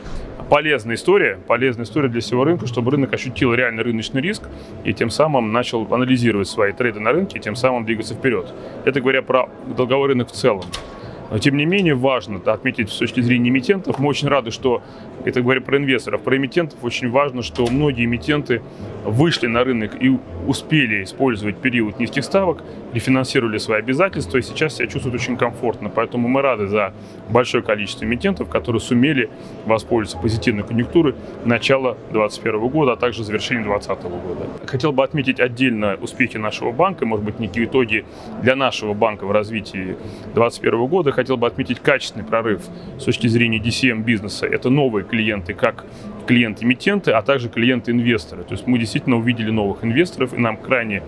полезная 0.50 0.96
история, 0.96 1.39
полезная 1.48 1.86
история 1.86 2.10
для 2.10 2.22
всего 2.22 2.44
рынка, 2.44 2.68
чтобы 2.68 2.91
рынок 2.91 3.13
ощутил 3.13 3.54
реальный 3.54 3.84
рыночный 3.84 4.22
риск 4.22 4.44
и 4.84 4.94
тем 4.94 5.10
самым 5.10 5.52
начал 5.54 5.88
анализировать 5.94 6.48
свои 6.48 6.74
трейды 6.74 7.00
на 7.00 7.12
рынке 7.12 7.38
и 7.38 7.41
тем 7.41 7.56
самым 7.56 7.86
двигаться 7.86 8.13
вперед. 8.15 8.54
Это 8.84 9.00
говоря 9.00 9.22
про 9.22 9.50
долговой 9.78 10.10
рынок 10.10 10.30
в 10.30 10.34
целом. 10.34 10.65
Тем 11.39 11.57
не 11.57 11.65
менее, 11.65 11.95
важно 11.95 12.39
отметить 12.45 12.89
с 12.89 12.97
точки 12.97 13.21
зрения 13.21 13.49
эмитентов, 13.49 13.99
мы 13.99 14.07
очень 14.07 14.27
рады, 14.27 14.51
что, 14.51 14.81
это 15.23 15.41
говоря 15.41 15.61
про 15.61 15.77
инвесторов, 15.77 16.21
про 16.21 16.38
эмитентов 16.38 16.83
очень 16.83 17.09
важно, 17.09 17.41
что 17.41 17.65
многие 17.69 18.05
эмитенты 18.05 18.61
вышли 19.03 19.47
на 19.47 19.63
рынок 19.63 20.01
и 20.01 20.17
успели 20.47 21.03
использовать 21.03 21.57
период 21.57 21.99
низких 21.99 22.23
ставок, 22.23 22.63
рефинансировали 22.93 23.57
свои 23.57 23.79
обязательства 23.79 24.38
и 24.38 24.41
сейчас 24.41 24.75
себя 24.75 24.88
чувствуют 24.88 25.15
очень 25.15 25.38
комфортно. 25.38 25.89
Поэтому 25.89 26.27
мы 26.27 26.41
рады 26.41 26.67
за 26.67 26.93
большое 27.29 27.63
количество 27.63 28.05
эмитентов, 28.05 28.49
которые 28.49 28.79
сумели 28.79 29.29
воспользоваться 29.65 30.21
позитивной 30.21 30.63
конъюнктурой 30.63 31.15
начала 31.43 31.97
2021 32.11 32.67
года, 32.69 32.93
а 32.93 32.95
также 32.95 33.23
завершения 33.23 33.63
2020 33.63 34.03
года. 34.03 34.47
Хотел 34.65 34.91
бы 34.91 35.03
отметить 35.03 35.39
отдельно 35.39 35.97
успехи 36.01 36.38
нашего 36.38 36.71
банка, 36.71 37.05
может 37.05 37.25
быть, 37.25 37.39
некие 37.39 37.65
итоги 37.65 38.05
для 38.41 38.55
нашего 38.55 38.93
банка 38.93 39.25
в 39.25 39.31
развитии 39.31 39.97
2021 40.33 40.85
года. 40.88 41.11
Хотел 41.15 41.38
бы 41.38 41.47
отметить 41.47 41.80
качественный 41.80 42.25
прорыв 42.25 42.62
с 42.99 43.04
точки 43.06 43.28
зрения 43.28 43.58
DCM 43.58 44.04
бизнеса. 44.04 44.45
Это 44.45 44.69
новые 44.69 45.06
клиенты, 45.06 45.54
как 45.54 45.86
клиенты-эмитенты, 46.28 47.12
а 47.12 47.21
также 47.21 47.47
клиенты-инвесторы. 47.47 48.43
То 48.43 48.51
есть 48.51 48.67
мы 48.67 48.78
действительно 48.78 49.15
увидели 49.15 49.49
новых 49.49 49.86
инвесторов, 49.86 50.34
и 50.34 50.38
нам 50.38 50.58
крайне 50.58 51.04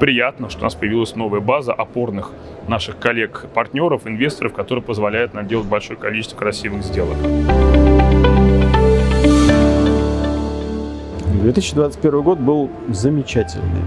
приятно, 0.00 0.50
что 0.50 0.60
у 0.60 0.64
нас 0.64 0.74
появилась 0.74 1.14
новая 1.14 1.38
база 1.38 1.72
опорных 1.72 2.32
наших 2.66 2.98
коллег-партнеров, 2.98 4.04
инвесторов, 4.04 4.52
которые 4.52 4.82
позволяют 4.82 5.32
нам 5.32 5.46
делать 5.46 5.68
большое 5.68 5.96
количество 5.96 6.36
красивых 6.36 6.82
сделок. 6.82 7.16
2021 11.42 12.22
год 12.22 12.38
был 12.40 12.68
замечательный. 12.88 13.82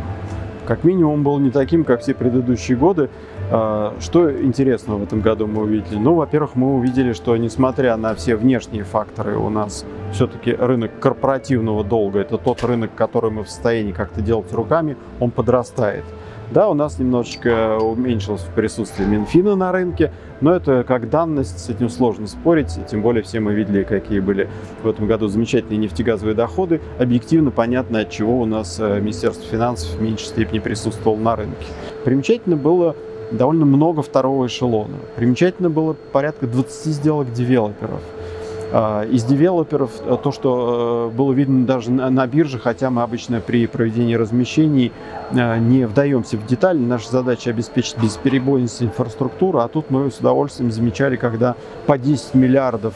Как 0.66 0.84
минимум 0.84 1.22
был 1.22 1.38
не 1.40 1.52
таким, 1.52 1.84
как 1.84 2.02
все 2.02 2.14
предыдущие 2.14 2.76
годы. 2.76 3.10
А, 3.52 3.94
что 4.00 4.32
интересного 4.42 5.00
в 5.00 5.04
этом 5.04 5.22
году 5.22 5.48
мы 5.48 5.64
увидели? 5.64 5.98
Ну, 5.98 6.16
во-первых, 6.16 6.56
мы 6.56 6.76
увидели, 6.76 7.14
что 7.14 7.36
несмотря 7.38 7.96
на 7.98 8.16
все 8.16 8.36
внешние 8.36 8.84
факторы, 8.84 9.38
у 9.38 9.50
нас 9.50 9.86
все-таки 10.12 10.54
рынок 10.54 11.00
корпоративного 11.00 11.84
долга, 11.84 12.20
это 12.20 12.38
тот 12.38 12.64
рынок, 12.64 12.92
который 12.96 13.32
мы 13.32 13.44
в 13.44 13.50
состоянии 13.50 13.92
как-то 13.92 14.22
делать 14.22 14.52
руками, 14.52 14.98
он 15.20 15.32
подрастает. 15.32 16.04
Да, 16.52 16.70
у 16.70 16.76
нас 16.76 17.00
немножечко 17.00 17.78
уменьшилось 17.80 18.46
присутствие 18.56 19.08
Минфина 19.08 19.56
на 19.56 19.72
рынке, 19.72 20.12
но 20.42 20.54
это 20.54 20.84
как 20.88 21.10
данность, 21.10 21.60
с 21.60 21.70
этим 21.70 21.90
сложно 21.90 22.28
спорить, 22.28 22.78
тем 22.88 23.02
более 23.02 23.24
все 23.24 23.40
мы 23.40 23.54
видели, 23.54 23.84
какие 23.84 24.20
были 24.20 24.48
в 24.84 24.88
этом 24.88 25.08
году 25.08 25.28
замечательные 25.28 25.78
нефтегазовые 25.78 26.36
доходы. 26.36 26.82
Объективно 27.00 27.50
понятно, 27.50 28.02
от 28.02 28.12
чего 28.12 28.40
у 28.40 28.46
нас 28.46 28.78
э, 28.80 29.00
Министерство 29.00 29.44
финансов 29.46 29.90
в 29.96 30.02
меньшей 30.02 30.28
степени 30.28 30.60
присутствовало 30.60 31.18
на 31.18 31.36
рынке. 31.36 31.66
Примечательно 32.04 32.58
было 32.58 32.96
довольно 33.32 33.66
много 33.66 34.02
второго 34.02 34.48
эшелона. 34.48 34.98
Примечательно 35.16 35.70
было 35.70 35.94
порядка 36.12 36.48
20 36.48 36.94
сделок 36.94 37.32
девелоперов. 37.34 38.02
А, 38.78 39.04
из 39.04 39.24
девелоперов 39.24 39.92
э, 40.04 40.18
то, 40.22 40.32
что 40.34 41.10
э, 41.10 41.16
было 41.16 41.32
видно 41.32 41.66
даже 41.66 41.92
на 41.92 42.28
бирже, 42.28 42.60
хотя 42.60 42.90
мы 42.90 43.04
обычно 43.04 43.40
при 43.40 43.68
проведении 43.68 44.16
размещений 44.16 44.92
э, 45.32 45.58
не 45.60 45.86
вдаемся 45.88 46.36
в 46.36 46.46
детали, 46.46 46.80
наша 46.80 47.10
задача 47.10 47.52
обеспечить 47.52 47.98
бесперебойность 48.02 48.84
инфраструктуры, 48.84 49.60
а 49.60 49.68
тут 49.70 49.92
мы 49.92 50.12
с 50.12 50.18
удовольствием 50.18 50.72
замечали, 50.72 51.16
когда 51.16 51.56
по 51.86 51.98
10 51.98 52.34
миллиардов 52.34 52.94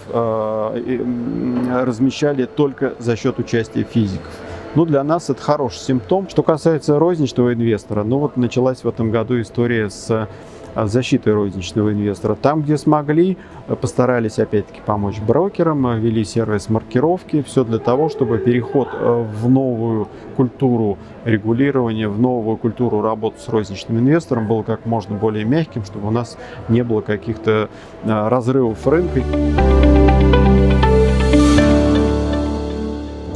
размещали 1.72 2.46
только 2.46 2.96
за 3.00 3.16
счет 3.16 3.40
участия 3.40 3.84
физиков. 3.84 4.32
Ну, 4.76 4.86
для 4.86 5.04
нас 5.04 5.30
это 5.30 5.42
хороший 5.42 5.80
симптом. 5.80 6.30
Что 6.30 6.44
касается 6.44 7.00
розничного 7.00 7.54
инвестора, 7.54 8.04
ну 8.04 8.20
вот 8.20 8.38
началась 8.38 8.84
в 8.84 8.88
этом 8.88 9.10
году 9.12 9.42
история 9.42 9.90
с 9.90 10.28
а, 10.76 10.86
защиты 10.86 11.34
розничного 11.34 11.92
инвестора. 11.92 12.36
Там, 12.36 12.62
где 12.62 12.78
смогли, 12.78 13.38
э, 13.68 13.76
постарались 13.76 14.38
опять-таки 14.38 14.82
помочь 14.86 15.20
брокерам, 15.20 15.88
э, 15.88 16.00
вели 16.00 16.24
сервис 16.24 16.70
маркировки, 16.70 17.42
все 17.42 17.64
для 17.64 17.80
того, 17.80 18.10
чтобы 18.10 18.38
переход 18.38 18.90
э, 18.94 19.26
в 19.42 19.50
новую 19.50 20.08
культуру 20.38 21.00
регулирования, 21.26 22.08
в 22.08 22.20
новую 22.20 22.58
культуру 22.58 23.02
работы 23.02 23.40
с 23.40 23.50
розничным 23.50 24.00
инвестором 24.00 24.48
был 24.48 24.64
как 24.64 24.86
можно 24.86 25.16
более 25.16 25.44
мягким, 25.44 25.84
чтобы 25.84 26.08
у 26.08 26.12
нас 26.12 26.38
не 26.70 26.84
было 26.84 27.02
каких-то 27.02 27.70
разрывов 28.06 28.86
рынка. 28.86 29.22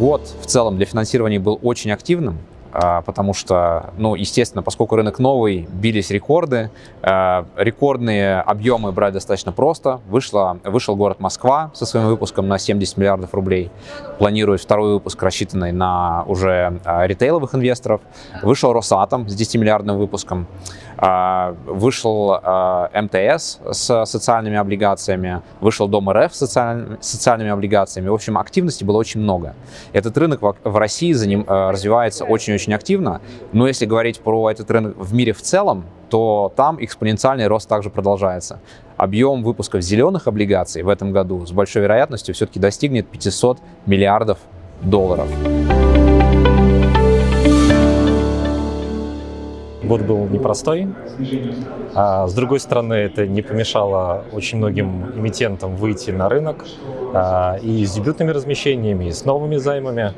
Год 0.03 0.35
в 0.41 0.47
целом 0.47 0.75
для 0.75 0.85
финансирования 0.85 1.39
был 1.39 1.57
очень 1.63 1.89
активным. 1.89 2.37
А, 2.73 3.01
потому 3.03 3.33
что, 3.33 3.93
ну, 3.97 4.15
естественно, 4.15 4.63
поскольку 4.63 4.95
рынок 4.95 5.19
новый, 5.19 5.69
бились 5.71 6.09
рекорды, 6.09 6.71
а, 7.03 7.45
рекордные 7.55 8.41
объемы 8.41 8.91
брать 8.91 9.13
достаточно 9.13 9.51
просто. 9.51 10.01
Вышла, 10.09 10.57
вышел 10.63 10.95
город 10.95 11.19
Москва 11.19 11.71
со 11.75 11.85
своим 11.85 12.07
выпуском 12.07 12.47
на 12.47 12.57
70 12.57 12.97
миллиардов 12.97 13.33
рублей, 13.33 13.71
планирует 14.17 14.59
второй 14.59 14.93
выпуск, 14.93 15.21
рассчитанный 15.21 15.71
на 15.71 16.23
уже 16.27 16.81
а, 16.83 17.05
ритейловых 17.05 17.53
инвесторов. 17.53 18.01
Вышел 18.41 18.73
Росатом 18.73 19.29
с 19.29 19.39
10-миллиардным 19.39 19.97
выпуском. 19.97 20.47
Вышел 20.97 22.33
МТС 22.93 23.59
с 23.71 24.05
социальными 24.05 24.57
облигациями, 24.57 25.41
вышел 25.61 25.87
Дом 25.87 26.09
РФ 26.09 26.33
с 26.33 26.39
социальными, 26.39 26.97
социальными 27.01 27.51
облигациями. 27.51 28.09
В 28.09 28.13
общем, 28.13 28.37
активности 28.37 28.83
было 28.83 28.97
очень 28.97 29.21
много. 29.21 29.53
Этот 29.93 30.17
рынок 30.17 30.41
в 30.63 30.77
России 30.77 31.13
за 31.13 31.27
ним 31.27 31.45
развивается 31.47 32.25
очень-очень 32.25 32.63
очень 32.63 32.73
активно. 32.73 33.21
Но 33.51 33.67
если 33.67 33.85
говорить 33.85 34.19
про 34.19 34.49
этот 34.49 34.69
рынок 34.71 34.95
в 34.97 35.13
мире 35.13 35.33
в 35.33 35.41
целом, 35.41 35.85
то 36.09 36.51
там 36.55 36.77
экспоненциальный 36.79 37.47
рост 37.47 37.67
также 37.67 37.89
продолжается. 37.89 38.59
Объем 38.97 39.43
выпусков 39.43 39.81
зеленых 39.81 40.27
облигаций 40.27 40.83
в 40.83 40.89
этом 40.89 41.11
году 41.11 41.45
с 41.45 41.51
большой 41.51 41.81
вероятностью 41.81 42.33
все-таки 42.35 42.59
достигнет 42.59 43.07
500 43.07 43.59
миллиардов 43.85 44.37
долларов. 44.81 45.27
Год 49.83 50.01
был 50.01 50.27
непростой. 50.27 50.87
А, 51.93 52.27
с 52.27 52.33
другой 52.33 52.59
стороны, 52.59 52.93
это 52.93 53.27
не 53.27 53.41
помешало 53.41 54.23
очень 54.31 54.57
многим 54.57 55.11
эмитентам 55.15 55.75
выйти 55.75 56.11
на 56.11 56.29
рынок 56.29 56.65
а, 57.13 57.57
и 57.61 57.85
с 57.85 57.93
дебютными 57.93 58.31
размещениями, 58.31 59.05
и 59.05 59.11
с 59.11 59.25
новыми 59.25 59.57
займами. 59.57 60.13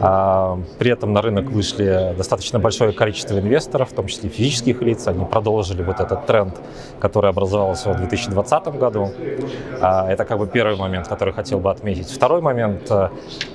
А, 0.00 0.58
при 0.78 0.90
этом 0.90 1.12
на 1.12 1.22
рынок 1.22 1.46
вышли 1.46 2.14
достаточно 2.16 2.58
большое 2.58 2.92
количество 2.92 3.38
инвесторов, 3.38 3.90
в 3.90 3.94
том 3.94 4.06
числе 4.06 4.28
физических 4.28 4.82
лиц. 4.82 5.06
Они 5.06 5.24
продолжили 5.24 5.82
вот 5.82 6.00
этот 6.00 6.26
тренд, 6.26 6.54
который 7.00 7.30
образовался 7.30 7.92
в 7.92 7.96
2020 7.96 8.66
году. 8.78 9.12
А, 9.80 10.10
это 10.10 10.24
как 10.24 10.38
бы 10.38 10.46
первый 10.46 10.76
момент, 10.76 11.08
который 11.08 11.34
хотел 11.34 11.58
бы 11.58 11.70
отметить. 11.70 12.10
Второй 12.10 12.40
момент. 12.40 12.90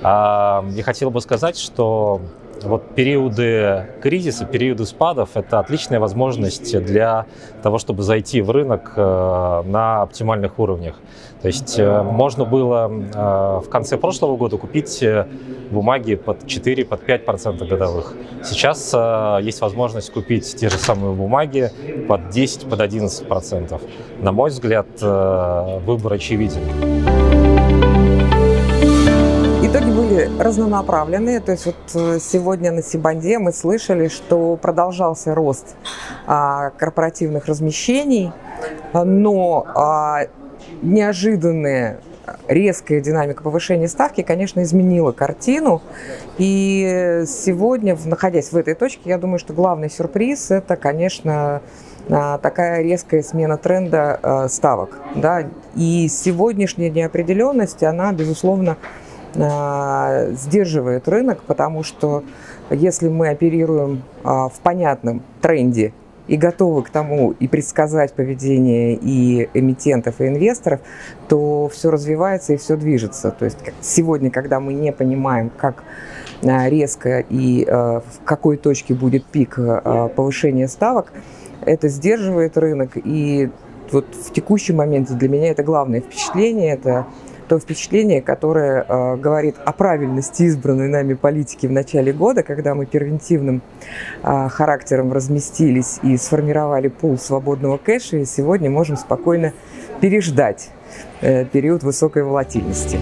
А, 0.02 0.64
я 0.70 0.82
хотел 0.82 1.10
бы 1.10 1.20
сказать, 1.20 1.58
что 1.58 2.20
вот 2.64 2.94
периоды 2.94 3.86
кризиса, 4.02 4.44
периоды 4.44 4.84
спадов– 4.86 5.30
это 5.34 5.58
отличная 5.58 6.00
возможность 6.00 6.78
для 6.82 7.26
того, 7.62 7.78
чтобы 7.78 8.02
зайти 8.02 8.42
в 8.42 8.50
рынок 8.50 8.92
э, 8.96 9.62
на 9.66 10.02
оптимальных 10.02 10.58
уровнях. 10.58 10.96
То 11.42 11.48
есть 11.48 11.78
э, 11.78 12.02
можно 12.02 12.44
было 12.44 12.90
э, 12.90 13.60
в 13.64 13.68
конце 13.68 13.96
прошлого 13.96 14.36
года 14.36 14.56
купить 14.56 15.04
бумаги 15.70 16.16
под 16.16 16.46
4, 16.46 16.84
под 16.84 17.00
5 17.04 17.24
процентов 17.24 17.68
годовых. 17.68 18.14
Сейчас 18.44 18.94
есть 19.42 19.60
возможность 19.60 20.12
купить 20.12 20.56
те 20.56 20.68
же 20.68 20.76
самые 20.76 21.14
бумаги 21.14 21.70
под 22.08 22.30
10, 22.30 22.68
под 22.68 22.80
11 22.80 23.28
процентов. 23.28 23.82
На 24.20 24.32
мой 24.32 24.50
взгляд, 24.50 24.86
выбор 25.00 26.14
очевиден. 26.14 27.19
Были 30.10 30.28
разнонаправленные. 30.40 31.38
То 31.38 31.52
есть 31.52 31.66
вот 31.66 31.76
э, 31.94 32.18
сегодня 32.20 32.72
на 32.72 32.82
Сибанде 32.82 33.38
мы 33.38 33.52
слышали, 33.52 34.08
что 34.08 34.56
продолжался 34.56 35.36
рост 35.36 35.76
а, 36.26 36.70
корпоративных 36.70 37.46
размещений, 37.46 38.32
но 38.92 39.66
а, 39.72 40.22
неожиданная 40.82 42.00
резкая 42.48 43.00
динамика 43.00 43.44
повышения 43.44 43.86
ставки, 43.86 44.22
конечно, 44.22 44.62
изменила 44.64 45.12
картину. 45.12 45.80
И 46.38 47.22
сегодня, 47.28 47.96
находясь 48.04 48.50
в 48.50 48.56
этой 48.56 48.74
точке, 48.74 49.10
я 49.10 49.18
думаю, 49.18 49.38
что 49.38 49.52
главный 49.52 49.90
сюрприз– 49.90 50.50
это, 50.50 50.74
конечно, 50.74 51.62
а, 52.08 52.38
такая 52.38 52.82
резкая 52.82 53.22
смена 53.22 53.56
тренда 53.58 54.18
а, 54.20 54.48
ставок. 54.48 54.98
Да? 55.14 55.44
И 55.76 56.08
сегодняшняя 56.08 56.90
неопределенность, 56.90 57.84
она, 57.84 58.12
безусловно, 58.12 58.76
Э, 58.76 59.09
сдерживает 59.34 61.08
рынок, 61.08 61.42
потому 61.46 61.82
что 61.82 62.24
если 62.70 63.08
мы 63.08 63.28
оперируем 63.28 64.02
а, 64.22 64.48
в 64.48 64.60
понятном 64.60 65.22
тренде 65.40 65.92
и 66.28 66.36
готовы 66.36 66.84
к 66.84 66.90
тому 66.90 67.32
и 67.32 67.48
предсказать 67.48 68.12
поведение 68.12 68.94
и 68.94 69.48
эмитентов, 69.52 70.20
и 70.20 70.28
инвесторов, 70.28 70.80
то 71.28 71.68
все 71.68 71.90
развивается 71.90 72.52
и 72.52 72.56
все 72.56 72.76
движется. 72.76 73.32
То 73.32 73.44
есть 73.44 73.58
сегодня, 73.80 74.30
когда 74.30 74.60
мы 74.60 74.72
не 74.72 74.92
понимаем, 74.92 75.50
как 75.50 75.82
а, 76.44 76.68
резко 76.68 77.24
и 77.28 77.66
а, 77.68 78.00
в 78.00 78.24
какой 78.24 78.56
точке 78.56 78.94
будет 78.94 79.24
пик 79.24 79.58
повышения 80.14 80.68
ставок, 80.68 81.12
это 81.66 81.88
сдерживает 81.88 82.56
рынок 82.56 82.92
и 82.94 83.50
вот 83.90 84.06
в 84.14 84.32
текущем 84.32 84.76
моменте 84.76 85.14
для 85.14 85.28
меня 85.28 85.50
это 85.50 85.64
главное 85.64 86.00
впечатление, 86.00 86.74
это 86.74 87.06
то 87.50 87.58
впечатление, 87.58 88.22
которое 88.22 88.86
э, 88.88 89.16
говорит 89.16 89.56
о 89.64 89.72
правильности 89.72 90.44
избранной 90.44 90.86
нами 90.86 91.14
политики 91.14 91.66
в 91.66 91.72
начале 91.72 92.12
года, 92.12 92.44
когда 92.44 92.76
мы 92.76 92.86
первентивным 92.86 93.60
э, 94.22 94.48
характером 94.48 95.12
разместились 95.12 95.98
и 96.04 96.16
сформировали 96.16 96.86
пул 96.86 97.18
свободного 97.18 97.76
кэша, 97.76 98.18
и 98.18 98.24
сегодня 98.24 98.70
можем 98.70 98.96
спокойно 98.96 99.52
переждать 100.00 100.70
э, 101.22 101.44
период 101.44 101.82
высокой 101.82 102.22
волатильности. 102.22 103.00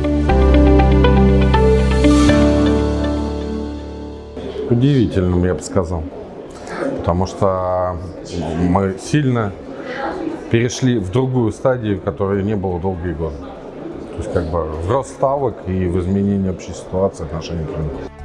Удивительным, 4.70 5.44
я 5.44 5.52
бы 5.52 5.61
сказал. 5.61 6.04
Потому 7.00 7.26
что 7.26 7.98
мы 8.62 8.96
сильно 8.98 9.52
перешли 10.50 10.98
в 10.98 11.11
другую 11.11 11.52
стадию, 11.52 12.00
которой 12.00 12.42
не 12.42 12.56
было 12.56 12.80
долгие 12.80 13.12
годы. 13.12 13.37
Как 14.35 14.50
бы 14.50 14.64
в 14.64 14.90
рост 14.90 15.11
ставок 15.11 15.54
и 15.66 15.87
в 15.87 16.00
изменении 16.00 16.50
общей 16.50 16.72
ситуации 16.72 17.24
отношений 17.24 17.64
к 17.64 17.76
рынку. 17.76 18.17